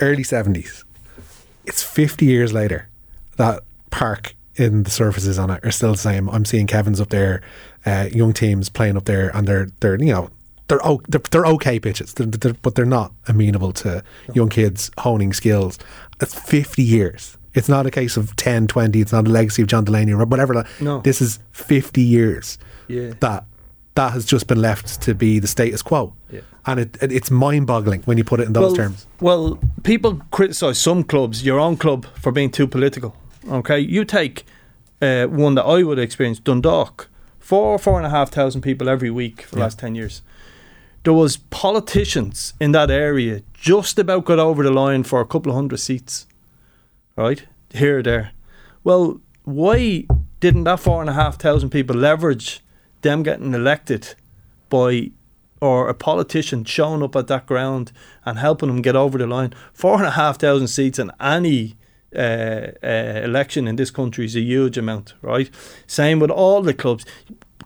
[0.00, 0.83] early seventies.
[1.66, 2.88] It's fifty years later
[3.36, 6.28] that park in the surfaces on it are still the same.
[6.30, 7.42] I'm seeing Kevin's up there,
[7.86, 10.30] uh, young teams playing up there, and they're they're you know
[10.68, 15.32] they're they're, they're okay pitches, they're, they're, but they're not amenable to young kids honing
[15.32, 15.78] skills.
[16.20, 17.36] It's 50 years.
[17.54, 19.00] It's not a case of 10, 20.
[19.00, 20.64] It's not a legacy of John Delaney or whatever.
[20.80, 21.00] No.
[21.02, 23.12] This is 50 years Yeah.
[23.20, 23.44] that
[23.94, 26.14] that has just been left to be the status quo.
[26.32, 26.40] Yeah.
[26.66, 29.06] And it, it, it's mind boggling when you put it in those well, terms.
[29.20, 33.16] Well, people criticise some clubs, your own club, for being too political.
[33.48, 34.44] Okay, you take
[35.02, 39.10] uh, one that I would experience, Dundalk, four four and a half thousand people every
[39.10, 39.64] week for the Yeah.
[39.64, 40.22] last ten years.
[41.02, 45.52] There was politicians in that area just about got over the line for a couple
[45.52, 46.26] of hundred seats,
[47.16, 48.30] right here or there.
[48.82, 50.06] Well, why
[50.40, 52.60] didn't that four and a half thousand people leverage
[53.02, 54.14] them getting elected
[54.70, 55.10] by
[55.64, 57.90] or a politician showing up at that ground
[58.26, 59.50] and helping them get over the line.
[59.72, 61.76] Four and a half thousand seats in any
[62.14, 65.50] uh, uh, election in this country is a huge amount, right?
[65.86, 67.06] Same with all the clubs.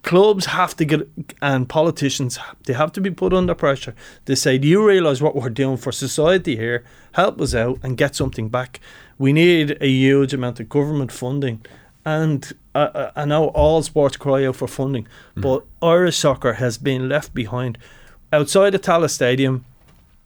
[0.02, 1.08] Clubs have to get,
[1.42, 3.96] and politicians, they have to be put under pressure.
[4.26, 6.84] They say, Do you realise what we're doing for society here?
[7.14, 8.78] Help us out and get something back.
[9.18, 11.66] We need a huge amount of government funding.
[12.08, 15.42] And I, I I know all sports cry out for funding, mm-hmm.
[15.42, 17.76] but Irish soccer has been left behind.
[18.32, 19.66] Outside of Tallaght Stadium,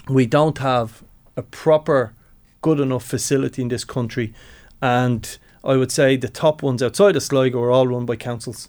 [0.09, 1.03] we don't have
[1.37, 2.13] a proper,
[2.61, 4.33] good enough facility in this country.
[4.81, 8.69] And I would say the top ones outside of Sligo are all run by councils.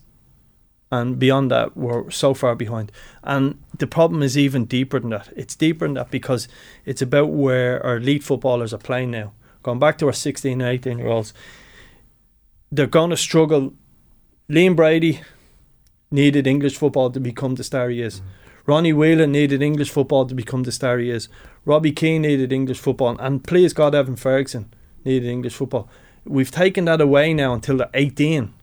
[0.92, 2.92] And beyond that, we're so far behind.
[3.24, 5.30] And the problem is even deeper than that.
[5.36, 6.48] It's deeper than that because
[6.84, 9.34] it's about where our elite footballers are playing now.
[9.62, 11.34] Going back to our 16 and 18 year olds,
[12.74, 13.74] they're going to struggle.
[14.50, 15.22] Liam Brady
[16.10, 18.20] needed English football to become the star he is.
[18.20, 18.24] Mm.
[18.66, 21.30] Ronnie Whelan needed English football to become the star he is.
[21.66, 24.74] Robbie Keane needed English football, and please God, Evan Ferguson
[25.06, 25.88] needed English football.
[26.26, 28.54] We've taken that away now until they're 18.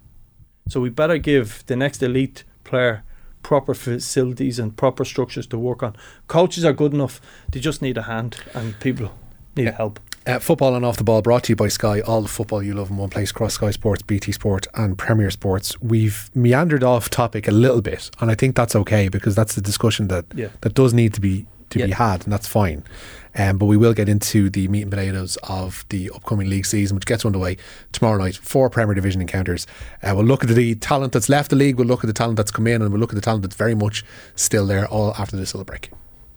[0.69, 3.05] So we better give the next elite player
[3.43, 5.95] proper facilities and proper structures to work on.
[6.27, 7.21] Coaches are good enough;
[7.53, 9.13] they just need a hand, and people
[9.55, 10.01] need help.
[10.27, 12.01] Uh, football and off the ball brought to you by Sky.
[12.03, 15.31] All the football you love in one place across Sky Sports, BT Sport, and Premier
[15.31, 15.81] Sports.
[15.81, 19.63] We've meandered off topic a little bit, and I think that's okay because that's the
[19.63, 20.49] discussion that Yeah.
[20.61, 22.83] that does need to be to be had, and that's fine.
[23.39, 26.97] Um, but we will get into the meat and potatoes of the upcoming league season,
[26.97, 27.57] which gets underway
[27.93, 28.35] tomorrow night.
[28.37, 29.69] Four Premier Division encounters.
[30.03, 31.77] Uh, we'll look at the talent that's left the league.
[31.77, 33.55] We'll look at the talent that's come in, and we'll look at the talent that's
[33.55, 34.05] very much
[34.35, 34.87] still there.
[34.89, 35.91] All after this little break.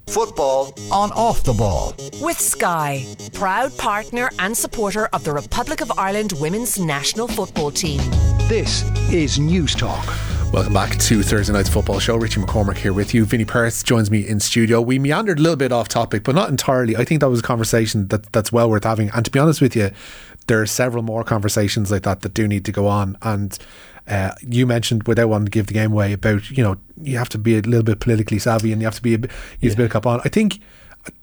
[0.08, 1.96] Football on off the ball.
[2.22, 8.00] With Sky, proud partner and supporter of the Republic of Ireland women's national football team.
[8.48, 10.06] This is News Talk.
[10.54, 12.16] Welcome back to Thursday night's football show.
[12.16, 13.26] Richie McCormack here with you.
[13.26, 14.82] Vinny Perth joins me in studio.
[14.82, 16.96] We meandered a little bit off topic, but not entirely.
[16.96, 19.10] I think that was a conversation that that's well worth having.
[19.10, 19.90] And to be honest with you,
[20.46, 23.18] there are several more conversations like that that do need to go on.
[23.24, 23.58] And
[24.08, 27.30] uh, you mentioned, without wanting to give the game away, about you know you have
[27.30, 29.74] to be a little bit politically savvy and you have to be a bit, use
[29.74, 30.22] a bit of cap on.
[30.26, 30.60] I think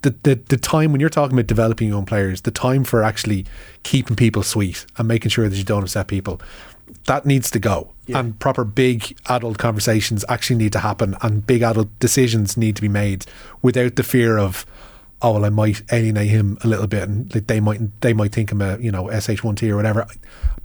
[0.01, 3.03] the, the the time when you're talking about developing your own players, the time for
[3.03, 3.45] actually
[3.83, 6.41] keeping people sweet and making sure that you don't upset people,
[7.05, 7.91] that needs to go.
[8.19, 12.81] And proper big adult conversations actually need to happen, and big adult decisions need to
[12.81, 13.25] be made
[13.61, 14.65] without the fear of.
[15.23, 18.31] Oh well, I might alienate him a little bit, and like they might they might
[18.31, 20.07] think I'm a you know sh1t or whatever.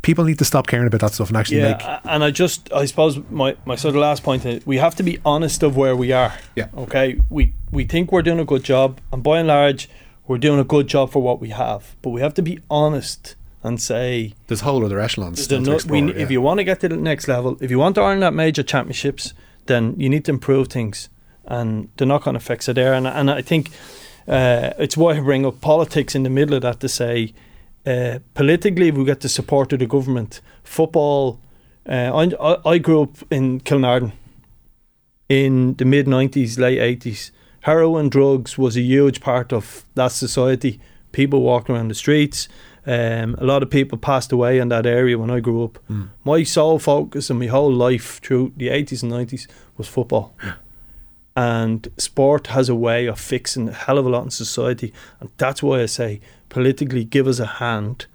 [0.02, 2.72] People need to stop caring about that stuff and actually Yeah, make and I just,
[2.72, 5.76] I suppose my, my sort of last point is we have to be honest of
[5.76, 6.32] where we are.
[6.54, 6.68] Yeah.
[6.76, 7.20] Okay.
[7.28, 9.88] We we think we're doing a good job, and by and large,
[10.26, 11.96] we're doing a good job for what we have.
[12.02, 15.44] But we have to be honest and say there's a whole other echelons.
[15.48, 16.18] to explore, we, yeah.
[16.20, 18.32] if you want to get to the next level, if you want to earn that
[18.32, 19.34] major championships,
[19.66, 21.08] then you need to improve things,
[21.46, 22.94] and the knock-on effects are there.
[22.94, 23.70] And and I think
[24.28, 27.32] uh, it's why I bring up politics in the middle of that to say,
[27.86, 30.40] uh, politically, we get the support of the government.
[30.64, 31.40] Football,
[31.88, 34.12] uh, I, I grew up in Killinarden
[35.28, 37.30] in the mid '90s, late '80s.
[37.60, 40.80] Heroin, drugs was a huge part of that society.
[41.12, 42.48] People walking around the streets.
[42.88, 45.78] Um, a lot of people passed away in that area when I grew up.
[46.24, 50.36] My sole focus and my whole life through the 80s and 90s was football.
[51.36, 54.92] And sport has a way of fixing a hell of a lot in society.
[55.20, 58.06] And that's why I say politically give us a hand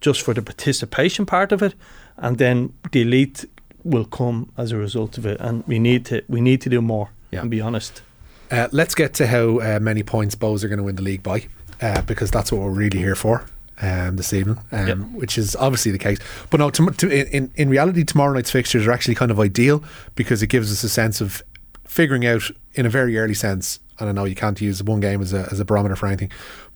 [0.00, 1.74] just for the participation part of it.
[2.16, 3.44] And then the elite
[3.84, 5.38] will come as a result of it.
[5.40, 7.42] And we need to we need to do more Yeah.
[7.42, 8.02] and be honest.
[8.50, 11.22] Uh, let's get to how uh, many points Bohs are going to win the league
[11.22, 11.46] by,
[11.80, 13.44] uh, because that's what we're really here for
[13.80, 14.98] um, this evening, um, Yep.
[15.12, 16.18] which is obviously the case.
[16.50, 19.84] But no, to, to, in, in reality, tomorrow night's fixtures are actually kind of ideal
[20.16, 21.42] because it gives us a sense of
[21.86, 22.42] figuring out,
[22.74, 25.48] in a very early sense, and I know you can't use one game as a,
[25.50, 26.30] as a barometer for anything,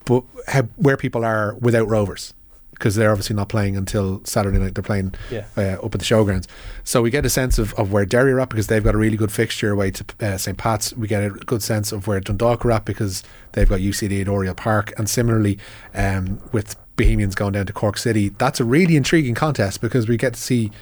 [0.04, 2.34] but how, where people are without Rovers.
[2.70, 4.74] Because they're obviously not playing until Saturday night.
[4.74, 5.44] They're playing Yeah.
[5.56, 6.48] uh, up at the showgrounds.
[6.82, 8.98] So we get a sense of, of where Derry are at because they've got a
[8.98, 10.58] really good fixture away to uh, St.
[10.58, 10.92] Pat's.
[10.92, 14.28] We get a good sense of where Dundalk are at because they've got UCD at
[14.28, 14.92] Oriel Park.
[14.98, 15.56] And similarly,
[15.94, 20.16] um, with Bohemians going down to Cork City, that's a really intriguing contest because we
[20.16, 20.72] get to see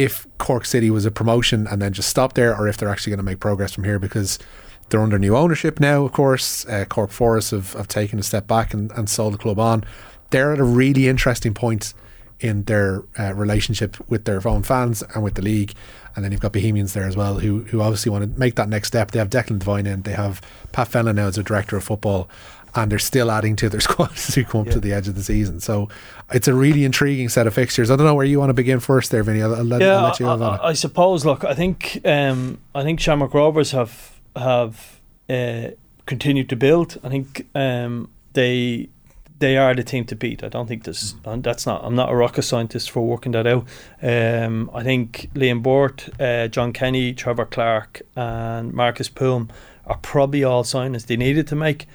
[0.00, 3.10] if Cork City was a promotion and then just stop there or if they're actually
[3.10, 4.38] going to make progress from here because
[4.88, 6.64] they're under new ownership now, of course.
[6.66, 9.84] Uh, Cork FORAS have, have taken a step back and, and sold the club on.
[10.30, 11.92] They're at a really interesting point
[12.40, 15.74] in their uh, relationship with their own fans and with the league.
[16.16, 18.68] And then you've got Bohemians there as well, who who obviously want to make that
[18.68, 19.10] next step.
[19.10, 20.40] They have Declan Devine in, they have
[20.72, 22.28] Pat Fenlon now as a director of football,
[22.74, 25.14] and they're still adding to their squad as we come up to the edge of
[25.14, 25.60] the season.
[25.60, 25.88] So
[26.32, 27.90] it's a really intriguing set of fixtures.
[27.90, 29.42] I don't know where you want to begin first there, Vinny.
[29.42, 30.42] I'll, I'll, let, I'll let you have.
[30.42, 31.24] I, I suppose.
[31.24, 35.68] Look, I think um, I think Shamrock Rovers have have uh,
[36.06, 36.98] continued to build.
[37.02, 38.88] I think um, they
[39.40, 40.44] they are the team to beat.
[40.44, 41.82] I don't think there's and that's not.
[41.84, 43.66] I'm not a rocket scientist for working that out.
[44.02, 49.50] Um, I think Liam Burt, uh, John Kenny, Trevor Clarke, and Markus Poom
[49.86, 51.86] are probably all signings they needed to make.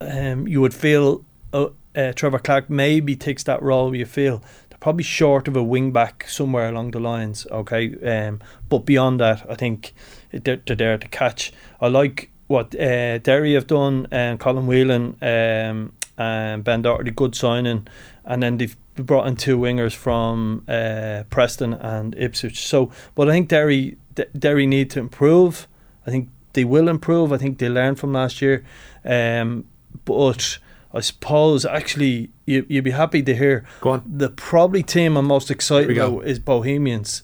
[0.00, 3.94] Um, you would feel uh, uh, Trevor Clarke maybe takes that role.
[3.94, 7.46] You feel they're probably short of a wing back somewhere along the lines.
[7.50, 9.94] Okay, um, but beyond that, I think
[10.30, 11.52] they're, they're there to catch.
[11.80, 17.34] I like what uh, Derry have done, and Colm Whelan um, and Ben Doherty, good
[17.34, 17.88] signing,
[18.24, 22.66] and then they've brought in two wingers from uh, Preston and Ipswich.
[22.66, 25.68] So, but I think Derry D- Derry need to improve.
[26.06, 27.32] I think they will improve.
[27.32, 28.64] I think they learned from last year.
[29.04, 29.64] Um,
[30.04, 30.58] but
[30.94, 34.02] I suppose actually you you'd be happy to hear Go on.
[34.06, 36.18] the probably team I'm most excited Here we go.
[36.18, 37.22] about is Bohemians.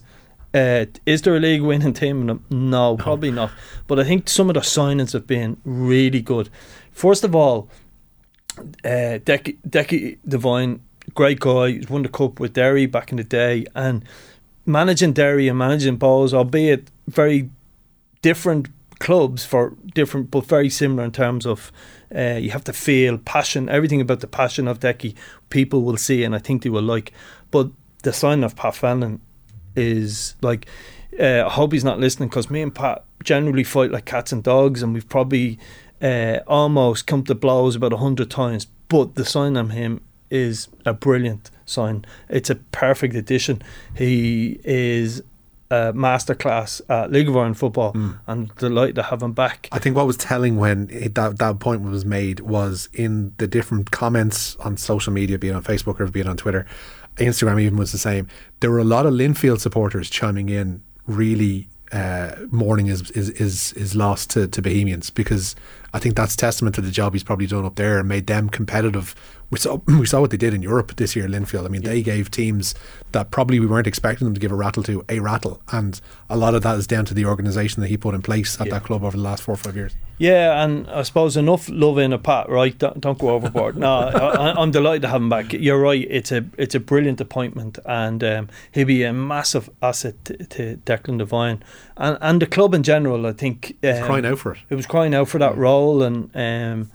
[0.53, 2.43] Uh, is there a league winning team?
[2.51, 3.49] No, probably not.
[3.87, 6.49] But I think some of the signings have been really good.
[6.91, 7.69] First of all,
[8.85, 10.81] uh, Decky, Decky Devine,
[11.15, 11.71] great guy.
[11.71, 14.05] He's won the cup with Derry back in the day, and
[14.67, 17.49] managing Derry and managing Bohs, albeit very
[18.21, 18.67] different
[19.03, 21.71] clubs for different, but very similar in terms of
[22.15, 25.13] uh, you have to feel passion, everything about the passion of Decky,
[25.49, 27.11] people will see, and I think they will like.
[27.51, 27.69] But
[28.03, 29.19] the sign of Pat Fenlon
[29.75, 30.67] is like,
[31.19, 34.41] uh, I hope he's not listening because me and Pat generally fight like cats and
[34.41, 35.59] dogs, and we've probably
[36.01, 38.67] uh, almost come to blows about a hundred times.
[38.87, 39.99] But the sign on him
[40.29, 42.05] is a brilliant sign.
[42.29, 43.61] It's a perfect addition.
[43.95, 45.23] He is
[45.73, 48.19] a masterclass at League of Ireland football, Mm.
[48.27, 49.67] and delighted to have him back.
[49.71, 53.47] I think what was telling when it, that that point was made was in the
[53.47, 56.65] different comments on social media, be it on Facebook or be it on Twitter,
[57.17, 58.27] Instagram even was the same.
[58.59, 63.71] There were a lot of Linfield supporters chiming in, really uh, mourning his his his,
[63.71, 65.55] his loss to, to Bohemians because
[65.93, 68.49] I think that's testament to the job he's probably done up there and made them
[68.49, 69.13] competitive.
[69.53, 71.65] We saw we saw what they did in Europe this year, Linfield.
[71.65, 72.73] I mean, they gave teams
[73.11, 76.35] that probably we weren't expecting them to give a rattle to a rattle, and a
[76.35, 78.83] lot of that is down to the organisation that he put in place at that
[78.83, 79.95] club over the last four or five years.
[80.17, 82.75] Yeah, and I suppose enough love in a pat, right?
[82.75, 83.77] Don't, don't go overboard.
[83.77, 85.53] no, I, I'm delighted to have him back.
[85.53, 86.07] You're right.
[86.09, 90.77] It's a it's a brilliant appointment, and um, he'll be a massive asset to, to
[90.77, 91.63] Declan Devine
[91.95, 93.27] and and the club in general.
[93.27, 94.59] I think um, crying out for it.
[94.69, 96.89] It was crying out for that role, and um,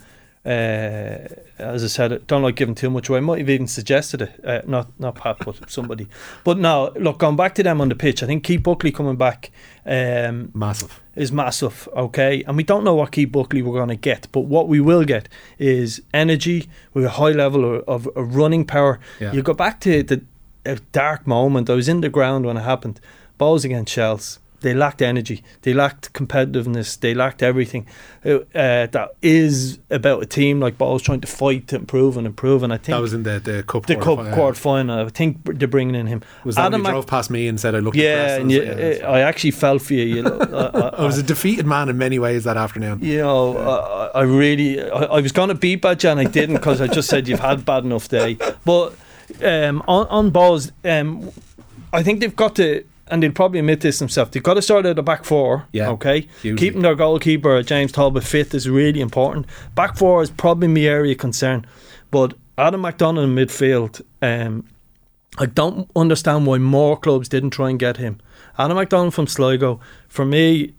[0.45, 1.29] uh,
[1.59, 3.19] as I said, I don't like giving too much away.
[3.19, 6.09] I might have even suggested it, uh, not not Pat, but somebody.
[6.45, 9.17] But now, look, going back to them on the pitch, I think Keith Buckley coming
[9.17, 9.51] back.
[9.85, 12.45] Um, massive is massive, okay?
[12.47, 15.05] And we don't know what Keith Buckley we're going to get, but what we will
[15.05, 15.29] get
[15.59, 19.01] is energy with a high level of, of, running power.
[19.19, 19.33] Yeah.
[19.33, 20.23] You go back to the
[20.93, 21.69] dark moment.
[21.69, 23.01] I was in the ground when it happened.
[23.39, 24.39] Bohs against Shels.
[24.61, 25.43] They lacked energy.
[25.63, 26.99] They lacked competitiveness.
[26.99, 27.87] They lacked everything
[28.25, 32.27] uh, uh, that is about a team like Bohs trying to fight to improve and
[32.27, 32.63] improve.
[32.65, 34.35] And I think That was in the the cup the quarter- cup yeah.
[34.35, 35.07] quarter final.
[35.07, 36.23] I think they're bringing in him.
[36.45, 38.51] Was that when Adam you Mac- drove past me and said I looked yeah, and
[38.51, 38.63] you,
[39.07, 40.17] I actually felt for you.
[40.17, 40.39] you know,
[40.97, 42.99] I, I was a defeated man in many ways that afternoon.
[43.03, 46.57] You know, I, I really, I, I was going to beat bad and I didn't
[46.57, 48.37] because I just said you've had bad enough day.
[48.65, 48.95] But
[49.45, 51.31] um, on on Bohs, um,
[51.93, 54.31] I think they've got to, and they'll probably admit this themselves.
[54.31, 55.67] They've got to start at the back four.
[55.73, 56.29] Yeah, Okay.
[56.43, 56.67] hugely.
[56.67, 59.47] Keeping their goalkeeper James Talbot fit is really important.
[59.75, 61.67] Back four is probably my area of concern,
[62.11, 64.01] but Adam McDonald in midfield.
[64.23, 64.65] Um,
[65.39, 68.19] I don't understand why more clubs didn't try and get him.
[68.59, 69.79] Adam McDonald from Sligo,
[70.09, 70.73] for me,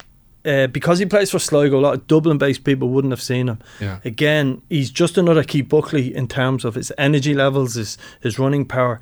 [0.46, 3.60] uh, because he plays for Sligo, a lot of Dublin-based people wouldn't have seen him.
[3.80, 4.00] Yeah.
[4.04, 8.66] Again, he's just another Keith Buckley in terms of his energy levels, his his running
[8.66, 9.00] power,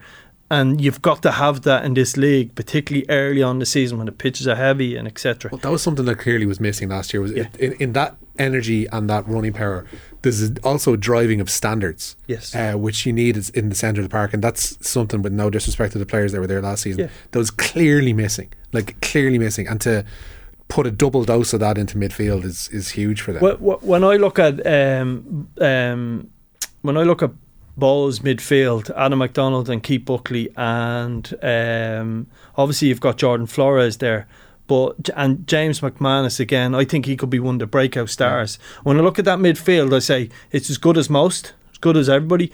[0.50, 4.06] and you've got to have that in this league, particularly early on the season when
[4.06, 5.50] the pitches are heavy and etc.
[5.52, 7.22] Well, that was something that clearly was missing last year.
[7.22, 7.48] Was Yeah.
[7.60, 9.86] in, in that energy and that running power.
[10.22, 12.54] There's also a driving of standards, Yes.
[12.56, 15.34] uh, which you need is in the centre of the park, and that's something with
[15.34, 17.02] no disrespect to the players that were there last season.
[17.02, 17.10] Yeah.
[17.32, 20.06] That was clearly missing, like clearly missing, and to
[20.70, 23.42] put a double dose of that into midfield is is huge for them.
[23.44, 26.30] Wh- wh- When I look at um, um,
[26.82, 27.32] when I look at
[27.78, 34.28] Bohs' midfield, Adam McDonald and Keith Buckley, and um, obviously you've got Jordan Flores there,
[34.66, 36.74] but and James McManus again.
[36.74, 38.58] I think he could be one of the breakout stars.
[38.84, 41.98] When I look at that midfield, I say it's as good as most, as good
[41.98, 42.52] as everybody.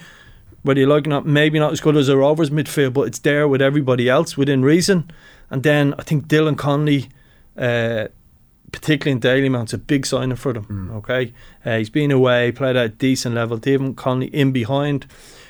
[0.64, 3.08] Whether you like it or not, maybe not as good as a Rovers midfield, but
[3.08, 5.12] it's there with everybody else within reason.
[5.50, 7.10] And then I think Dylan Connolly.
[7.58, 8.08] Uh,
[8.74, 10.92] particularly in Dalymount's a big signing for them.
[10.96, 11.34] Okay,
[11.66, 13.56] uh, he's been away, played at a decent level.
[13.58, 15.06] David Conley in behind.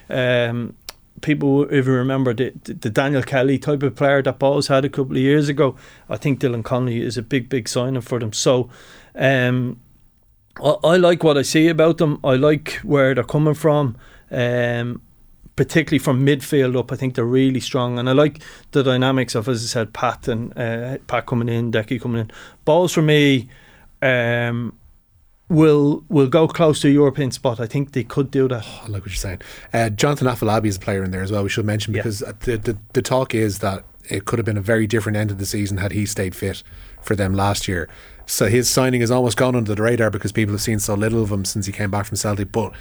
[0.09, 0.75] Um,
[1.21, 4.89] people, if you remember the, the Daniel Kelly type of player that Bohs had a
[4.89, 5.75] couple of years ago,
[6.07, 8.33] I think Dylan Connolly is a big, big signing for them.
[8.33, 8.69] So,
[9.15, 9.79] um,
[10.61, 12.19] I, I like what I see about them.
[12.23, 13.97] I like where they're coming from.
[14.29, 15.01] Um,
[15.55, 18.41] particularly from midfield up, I think they're really strong, and I like
[18.71, 22.31] the dynamics of, as I said, Pat and uh, Pat coming in, Decky coming in.
[22.65, 23.49] Bohs for me
[24.01, 24.73] um,
[25.49, 27.59] will will go close to a European spot.
[27.59, 28.65] I think they could do that.
[28.83, 29.41] I like what you're saying.
[29.71, 31.43] Uh, Jonathan Afolabi is a player in there as well.
[31.43, 31.99] We should mention Yeah.
[32.01, 35.31] because the, the the talk is that it could have been a very different end
[35.31, 36.63] of the season had he stayed fit
[37.01, 37.87] for them last year.
[38.25, 41.21] So his signing has almost gone under the radar because people have seen so little
[41.23, 42.51] of him since he came back from Celtic.
[42.51, 42.71] But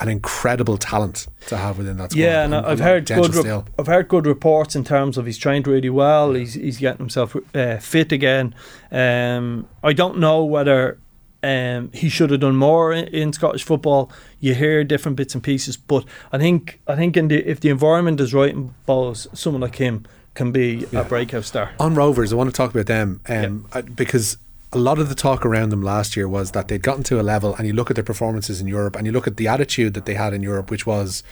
[0.00, 2.22] an incredible talent to have within that squad.
[2.22, 3.34] Yeah, and a I've heard good.
[3.34, 6.32] Re- I've heard good reports in terms of he's trained really well.
[6.34, 8.54] He's he's getting himself uh, fit again.
[8.90, 10.98] Um, I don't know whether
[11.42, 14.10] um, he should have done more in, in Scottish football.
[14.40, 17.68] You hear different bits and pieces, but I think I think in the, if the
[17.68, 21.72] environment is right in Bohs, someone like him can be a breakout star.
[21.78, 24.38] On Rovers, I want to talk about them um, I- because
[24.72, 27.22] a lot of the talk around them last year was that they'd gotten to a
[27.22, 29.94] level, and you look at their performances in Europe, and you look at the attitude
[29.94, 31.22] that they had in Europe, which was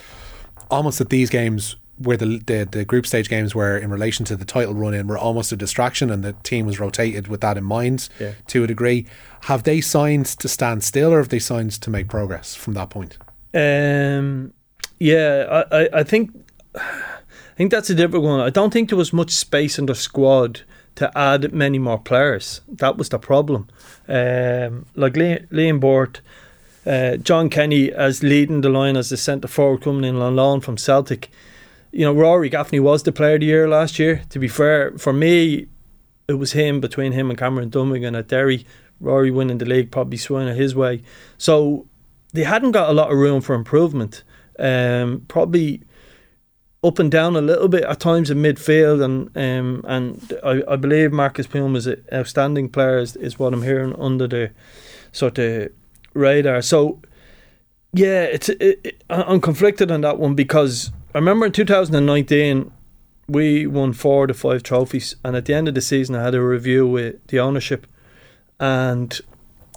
[0.71, 4.37] almost that these games where the, the the group stage games were in relation to
[4.37, 7.57] the title run in were almost a distraction and the team was rotated with that
[7.57, 8.35] in mind Yeah.
[8.49, 9.05] to a degree.
[9.43, 12.89] Have they signed to stand still or have they signed to make progress from that
[12.91, 13.19] point?
[13.53, 14.53] Um,
[15.01, 16.31] yeah, I, I, I think
[16.77, 18.39] I think that's a different one.
[18.39, 20.61] I don't think there was much space in the squad
[20.99, 22.61] to add many more players.
[22.67, 23.69] That was the problem.
[24.09, 26.21] Um, like Liam Bort,
[26.85, 30.61] uh, John Kenny as leading the line as the centre forward coming in on loan
[30.61, 31.31] from Celtic.
[31.93, 34.23] You know, Rory Gaffney was the player of the year last year.
[34.31, 35.69] To be fair, for me,
[36.27, 38.67] it was him between him and Cameron Dummigan at Derry.
[38.99, 41.03] Rory winning the league probably swung it his way.
[41.39, 41.87] So
[42.33, 44.25] they hadn't got a lot of room for improvement.
[44.59, 45.83] Um, probably
[46.85, 50.77] up and down a little bit at times in midfield, and um, and I, I
[50.77, 54.51] believe Markus Poom is an outstanding player, is, is what I'm hearing under the
[55.13, 55.71] sort of
[56.15, 56.63] radar.
[56.63, 57.01] So
[57.93, 62.71] yeah, it's it, it, I'm conflicted on that one because I remember in 2019
[63.27, 66.35] we won four to five trophies, and at the end of the season I had
[66.35, 67.87] a review with the ownership,
[68.61, 69.21] and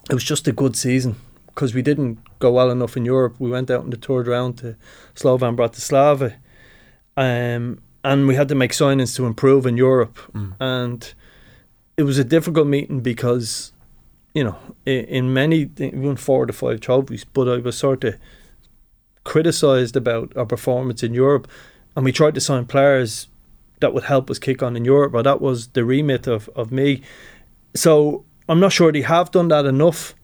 [0.09, 1.15] it was just a good season
[1.47, 3.35] because we didn't go well enough in Europe.
[3.39, 4.75] We went out in the third round to
[5.15, 6.35] Slovan Bratislava,
[7.18, 10.18] um, and we had to make signings to improve in Europe,
[10.59, 11.14] and
[11.97, 13.74] it was a difficult meeting because,
[14.34, 18.03] you know, in, in many we won four to five trophies, but I was sort
[18.03, 18.16] of
[19.24, 21.47] criticised about our performance in Europe,
[21.95, 23.28] and we tried to sign players
[23.82, 26.72] that would help us kick on in Europe, or that was the remit of, of
[26.72, 27.01] me.
[27.76, 30.16] So I'm not sure they have done that enough,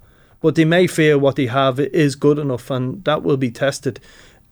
[0.42, 4.00] but they may feel what they have is good enough, and that will be tested.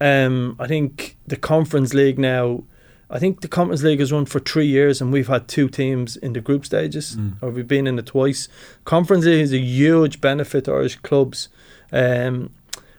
[0.02, 2.64] Um, I think the Conference League now.
[3.08, 6.18] I think the Conference League has run for three years, and we've had two teams
[6.18, 8.50] in the group stages, or we've been in it twice.
[8.84, 11.48] Conference League is a huge benefit to Irish clubs.
[11.91, 12.50] Um,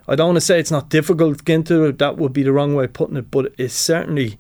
[0.07, 1.99] I don't want to say it's not difficult to get into it.
[1.99, 4.39] That would be the wrong way of putting it, but it's certainly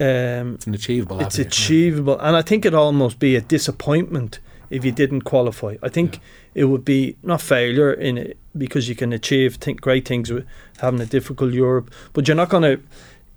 [0.00, 1.48] um, It's an achievable it's avenue.
[1.48, 4.38] achievable, and I think it'd almost be a disappointment
[4.70, 5.76] if you didn't qualify.
[5.82, 6.20] I think
[6.54, 10.46] it would be not failure in it because you can achieve think great things with
[10.78, 12.82] having a difficult Europe, but you're not going to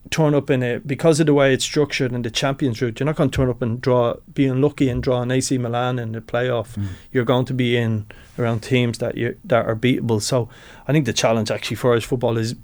[0.09, 2.97] turn up in it because of the way it's structured and the Champions route.
[2.99, 5.99] You're not going to turn up and draw, being unlucky and draw an AC Milan
[5.99, 6.81] in the playoff.
[7.11, 8.05] You're going to be in
[8.39, 10.21] around teams that you that are beatable.
[10.21, 10.47] So
[10.87, 12.55] I think the challenge actually for Irish football is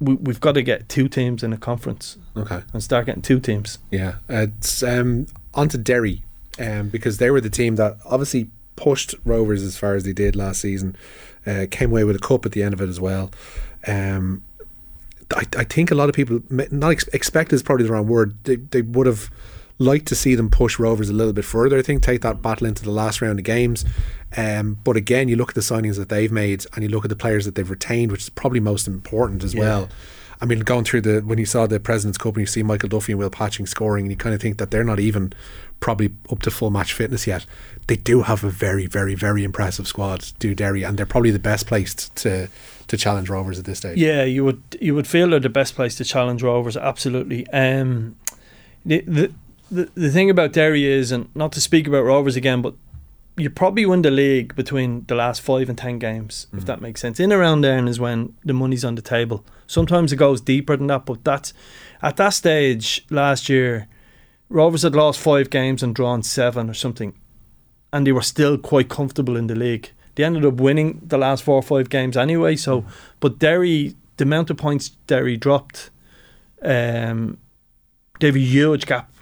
[0.00, 2.62] we, we've got to get two teams in a conference Okay.
[2.72, 3.78] and start getting two teams.
[3.90, 6.22] Yeah, it's um, on to Derry
[6.58, 10.36] um, because they were the team that obviously pushed Rovers as far as they did
[10.36, 10.96] last season.
[11.46, 13.30] Uh, came away with a cup at the end of it as well.
[13.86, 14.44] Um,
[15.34, 18.36] I, I think a lot of people not ex- expect is probably the wrong word.
[18.44, 19.30] They they would have
[19.78, 21.78] liked to see them push Rovers a little bit further.
[21.78, 23.84] I think take that battle into the last round of games.
[24.36, 27.08] Um, but again, you look at the signings that they've made and you look at
[27.08, 29.88] the players that they've retained, which is probably most important as well.
[30.40, 32.88] I mean, going through the when you saw the President's Cup and you see Michael
[32.88, 35.32] Duffy and Will Patching scoring, and you kind of think that they're not even
[35.80, 37.46] probably up to full match fitness yet.
[37.86, 41.38] They do have a very, very, very impressive squad, do Derry, and they're probably the
[41.38, 42.48] best placed to
[42.86, 43.98] to challenge Rovers at this stage.
[43.98, 46.76] Yeah, you would you would feel they're the best place to challenge Rovers.
[46.76, 47.46] Absolutely.
[47.48, 48.16] Um,
[48.86, 49.32] the, the
[49.70, 52.74] the the thing about Derry is, and not to speak about Rovers again, but
[53.38, 57.00] you probably win the league between the last five and ten games, if that makes
[57.00, 57.20] sense.
[57.20, 59.44] In around there is when the money's on the table.
[59.66, 61.54] Sometimes it goes deeper than that, but that's
[62.02, 63.88] at that stage last year.
[64.48, 67.14] Rovers had lost five games and drawn seven or something,
[67.92, 69.92] and they were still quite comfortable in the league.
[70.14, 72.56] They ended up winning the last four or five games anyway.
[72.56, 72.84] So,
[73.20, 75.90] but Derry, the amount of points Derry dropped,
[76.62, 77.38] um,
[78.18, 79.12] they have a huge gap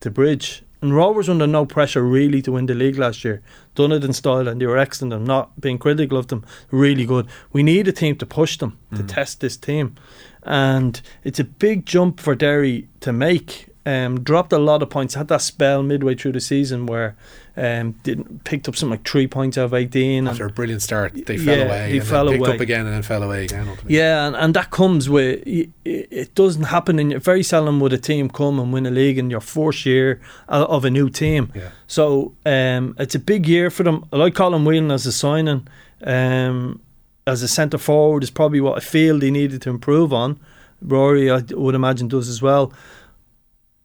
[0.00, 0.62] to bridge.
[0.82, 3.40] And Rovers under no pressure really to win the league last year.
[3.76, 5.14] Done it in style and they were excellent.
[5.14, 6.44] I'm not being critical of them.
[6.72, 7.28] Really good.
[7.52, 9.08] We need a team to push them, to mm.
[9.08, 9.94] test this team.
[10.42, 13.68] And it's a big jump for Derry to make.
[13.84, 15.14] Um, dropped a lot of points.
[15.14, 17.16] Had that spell midway through the season where
[17.56, 20.28] um, didn't picked up something like three points out of eighteen.
[20.28, 22.54] After a brilliant start, they fell Yeah, away they and fell picked away.
[22.54, 23.66] up again and then fell away again.
[23.68, 23.96] Ultimately.
[23.96, 27.98] yeah, and, and that comes with it, it doesn't happen in very seldom would a
[27.98, 31.50] team come and win a league in your first year of a new team.
[31.52, 31.70] Yeah.
[31.88, 34.04] So um, it's a big year for them.
[34.12, 35.66] I like Colm Whelan as a signing.
[36.04, 36.80] Um,
[37.26, 40.38] as a centre forward is probably what I feel they needed to improve on.
[40.80, 42.72] Rory, I would imagine, does as well.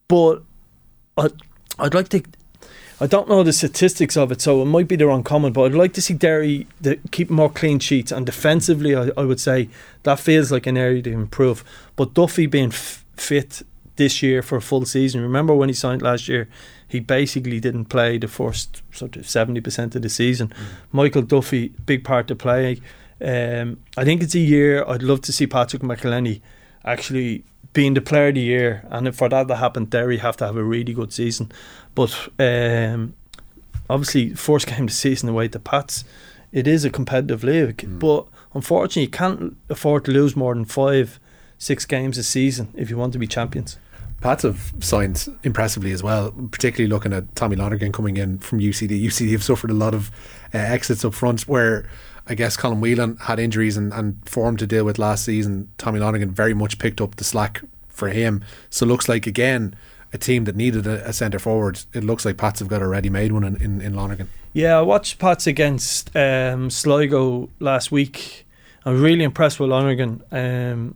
[0.07, 0.43] But
[1.17, 1.33] I'd,
[1.79, 2.23] I'd like to.
[2.99, 5.65] I don't know the statistics of it, so it might be the wrong comment, but
[5.65, 8.11] I'd like to see Derry the, keep more clean sheets.
[8.11, 9.69] And defensively, I, I would say
[10.03, 11.63] that feels like an area to improve.
[11.95, 13.61] But Duffy being f- fit
[13.97, 15.21] this year for a full season.
[15.21, 16.47] Remember when he signed last year,
[16.87, 20.51] he basically didn't play the first sort of seventy percent of the season.
[20.91, 22.79] Michael Duffy, big part to play.
[23.19, 26.41] Um, I think it's a year I'd love to see Patrick McEleney
[26.85, 27.43] actually
[27.77, 30.47] being the player of the year, and if for that to happen, Derry have to
[30.47, 31.51] have a really good season.
[31.93, 33.13] But um,
[33.87, 36.03] obviously, first game of the season away to Pats,
[36.51, 38.25] it is a competitive league, but
[38.55, 41.19] unfortunately, you can't afford to lose more than five,
[41.59, 43.77] six games a season if you want to be champions.
[44.21, 49.05] Pats have signed impressively as well, particularly looking at Tommy Lonergan coming in from UCD.
[49.05, 50.09] UCD have suffered a lot of
[50.51, 51.87] uh, exits up front where
[52.29, 55.69] I guess Colm Whelan had injuries and, and form to deal with last season.
[55.77, 58.43] Tommy Lonergan very much picked up the slack for him.
[58.69, 59.75] So looks like, again,
[60.13, 61.81] a team that needed a, a centre forward.
[61.93, 64.29] It looks like Pats have got a ready made one in, in, in Lonergan.
[64.53, 68.45] Yeah, I watched Pats against um, Sligo last week.
[68.85, 70.23] I'm really impressed with Lonergan.
[70.31, 70.95] Um,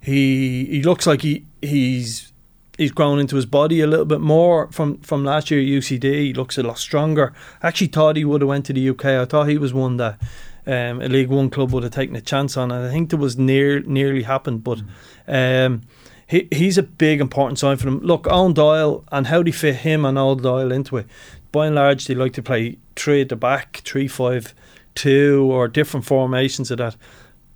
[0.00, 2.31] he he looks like he he's
[2.78, 6.04] he's grown into his body a little bit more from from last year at UCD.
[6.04, 7.32] He looks a lot stronger.
[7.62, 9.04] I actually thought he would have went to the UK.
[9.04, 10.20] I thought he was one that
[10.66, 13.18] um, a League One club would have taken a chance on, and I think there
[13.18, 14.82] was near nearly happened, but.
[15.26, 15.82] Um,
[16.28, 17.98] he, he's a big important sign for them.
[17.98, 21.06] Look, Owen Doyle and how they fit him and Owen Doyle into it.
[21.50, 24.54] By and large, they like to play three at the back, three five
[24.94, 26.96] two, or different formations of that.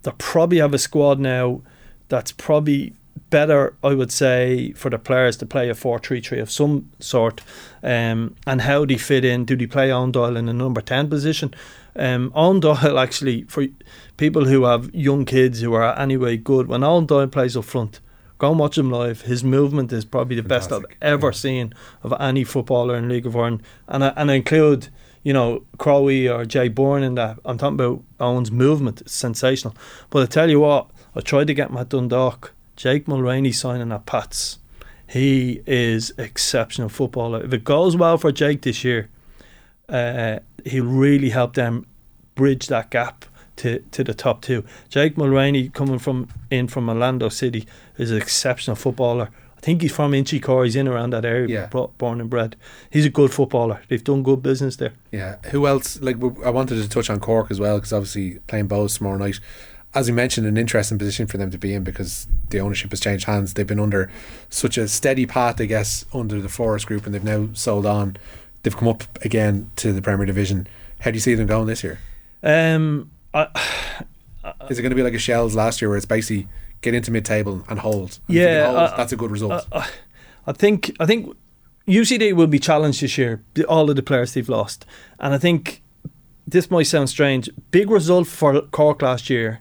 [0.02, 1.62] They probably have a squad now
[2.08, 2.92] that's probably
[3.30, 6.90] better, I would say, for the players to play a 4 3 3 of some
[7.00, 7.42] sort.
[7.82, 9.44] Um, and how do they fit in.
[9.44, 11.54] Do they play on Doyle in the number 10 position?
[11.94, 13.66] Um, on Doyle, actually, for
[14.16, 18.00] people who have young kids who are anyway good, when on Doyle plays up front,
[18.38, 19.22] go and watch him live.
[19.22, 21.72] His movement is probably the best I've ever seen
[22.02, 23.62] of any footballer in League of Ireland.
[23.88, 24.88] And I, and I include
[25.26, 27.40] you know, Crowe or Jay Bourne in that.
[27.44, 29.00] I'm talking about Owen's movement.
[29.00, 29.74] It's sensational.
[30.08, 32.52] But I tell you what, I tried to get him at Dundalk.
[32.76, 34.58] Jake Mulraney signing at Pats.
[35.08, 37.42] He is exceptional footballer.
[37.44, 39.08] If it goes well for Jake this year,
[39.88, 41.86] uh, he'll really help them
[42.34, 43.24] bridge that gap
[43.56, 44.64] to, to the top two.
[44.88, 47.66] Jake Mulraney coming from in from Orlando City
[47.96, 49.30] is an exceptional footballer.
[49.56, 50.64] I think he's from Inchicore.
[50.64, 51.86] He's in around that area, Yeah.
[51.98, 52.56] born and bred.
[52.90, 53.80] He's a good footballer.
[53.88, 54.92] They've done good business there.
[55.10, 55.36] Yeah.
[55.50, 56.00] Who else?
[56.00, 59.40] Like I wanted to touch on Cork as well because obviously playing Bohs tomorrow night.
[59.96, 63.00] As you mentioned, an interesting position for them to be in because the ownership has
[63.00, 63.54] changed hands.
[63.54, 64.10] They've been under
[64.50, 68.18] such a steady path, I guess, under the FORAS Group, and they've now sold on.
[68.62, 70.66] They've come up again to the Premier Division.
[71.00, 71.98] How do you see them going this year?
[72.42, 73.46] Um, I,
[74.68, 76.46] Is it going to be like a Shels last year, where it's basically
[76.82, 78.18] get into mid-table and hold?
[78.28, 79.66] And Yeah, hold, uh, that's a good result.
[79.72, 79.88] I,
[80.46, 81.34] I think I think
[81.88, 83.42] UCD will be challenged this year.
[83.66, 84.84] All of the players they've lost,
[85.18, 85.82] and I think
[86.46, 87.48] this might sound strange.
[87.70, 89.60] Big result for Cork last year,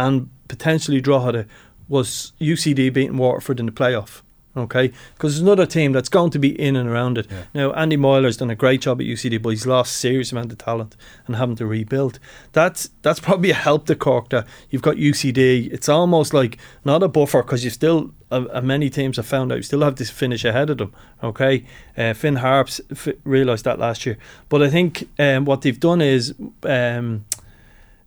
[0.00, 1.46] and potentially Drogheda
[1.88, 4.22] was UCD beating Waterford in the playoff.
[4.56, 7.28] Okay, because there's another team that's going to be in and around it.
[7.54, 10.58] Now Andy Myler's done a great job at UCD, but he's lost serious amount of
[10.58, 10.96] talent
[11.28, 12.18] and having to rebuild.
[12.52, 15.72] That's that's probably a help to Cork that you've got UCD.
[15.72, 19.52] It's almost like not a buffer because you still, uh, uh, many teams have found
[19.52, 20.92] out you still have to finish ahead of them.
[21.22, 21.64] Okay,
[21.96, 26.00] uh, Finn Harps f- realised that last year, but I think um, what they've done
[26.00, 26.34] is.
[26.64, 27.24] Um,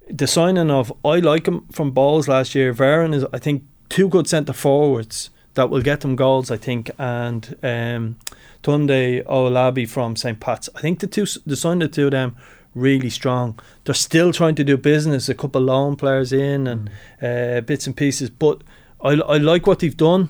[0.09, 2.73] the signing of I like him from Bohs last year.
[2.73, 6.51] Varan is I think two good centre forwards that will get them goals.
[6.51, 8.17] I think and um,
[8.63, 10.69] Tunde Owolabi from St Pat's.
[10.75, 12.35] I think the two the signing of the two of them
[12.75, 13.59] really strong.
[13.83, 15.29] They're still trying to do business.
[15.29, 16.89] A couple of loan players in and
[17.21, 18.63] uh, bits and pieces, but
[19.01, 20.29] I I like what they've done.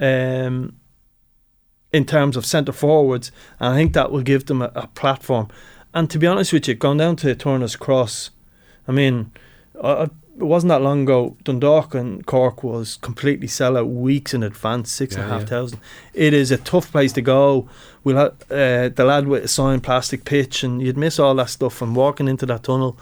[0.00, 0.74] Um,
[1.92, 5.48] in terms of centre forwards, and I think that will give them a, a platform.
[5.94, 8.30] And to be honest with you, going down to Turner's Cross,
[8.88, 9.30] I mean,
[9.82, 11.36] I, it wasn't that long ago.
[11.44, 15.42] Dundalk and Cork was completely sell out weeks in advance, six and a Yeah, half
[15.42, 15.48] yeah.
[15.48, 15.80] thousand.
[16.14, 17.68] It is a tough place to go.
[18.04, 21.50] We'll have uh, the lad with a signed plastic pitch, and you'd miss all that
[21.50, 22.96] stuff from walking into that tunnel.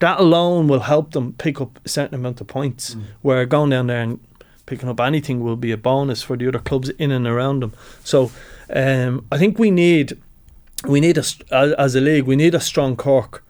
[0.00, 2.94] That alone will help them pick up a certain amount of points.
[2.94, 3.02] Mm.
[3.22, 4.20] Where going down there and
[4.66, 7.72] picking up anything will be a bonus for the other clubs in and around them.
[8.02, 8.30] So
[8.70, 10.18] um, I think we need
[10.88, 11.24] we need a
[11.78, 13.42] as a league we need a strong Cork.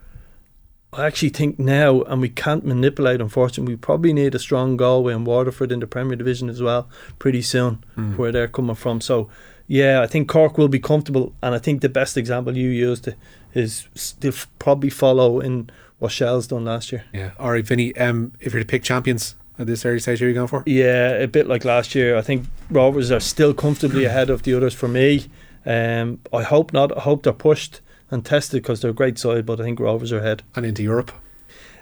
[0.93, 3.21] I actually think now, and we can't manipulate.
[3.21, 6.89] Unfortunately, we probably need a strong Galway and Waterford in the Premier Division as well
[7.19, 8.17] pretty soon, Mm.
[8.17, 9.01] where they're coming from.
[9.01, 9.29] So,
[9.67, 13.09] yeah, I think Cork will be comfortable, and I think the best example you used
[13.55, 13.87] is
[14.21, 15.69] they'll probably follow in
[15.99, 17.05] what Shels' done last year.
[17.13, 17.31] yeah.
[17.39, 17.95] All right, Vinny.
[17.97, 20.63] Um, if you're to pick champions at this early stage, who are you going for?
[20.67, 22.17] Yeah, a bit like last year.
[22.17, 25.27] I think Rovers are still comfortably ahead of the others for me.
[25.67, 26.97] Um, I hope not.
[26.97, 27.81] I hope they're pushed
[28.11, 30.43] and tested because they're a great side, but I think Rovers are ahead.
[30.55, 31.13] And into Europe.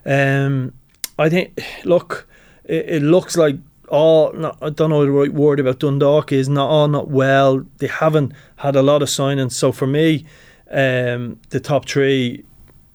[0.06, 0.72] Um,
[1.18, 2.26] I think, look,
[2.64, 3.56] it, it looks like
[3.88, 7.64] all not, I don't know the right word about Dundalk is not all not well.
[7.78, 9.52] They haven't had a lot of signings.
[9.52, 10.26] So for me,
[10.70, 12.44] um, the top three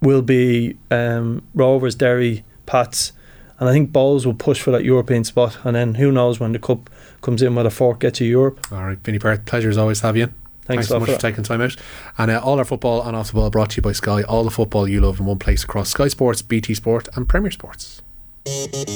[0.02, 3.14] will be um, Rovers, Derry, Pats,
[3.60, 5.58] and I think Bohs will push for that European spot.
[5.64, 6.90] And then who knows when the cup
[7.22, 8.66] comes in, whether Cork gets to Europe.
[8.72, 10.34] All right, Vinny Perth, pleasure as always to have you.
[10.70, 10.76] In.
[10.78, 11.76] Thanks so much for for taking time out.
[12.18, 14.24] And uh, all our football and off the ball brought to you by Sky.
[14.24, 17.52] All the football you love in one place across Sky Sports, BT Sport, and Premier
[17.52, 18.02] Sports.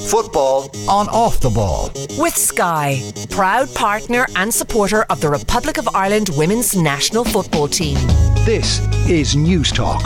[0.10, 1.92] Football on off the ball.
[2.18, 7.98] With Sky, proud partner and supporter of the Republic of Ireland women's national football team.
[8.46, 10.02] This is News Talk.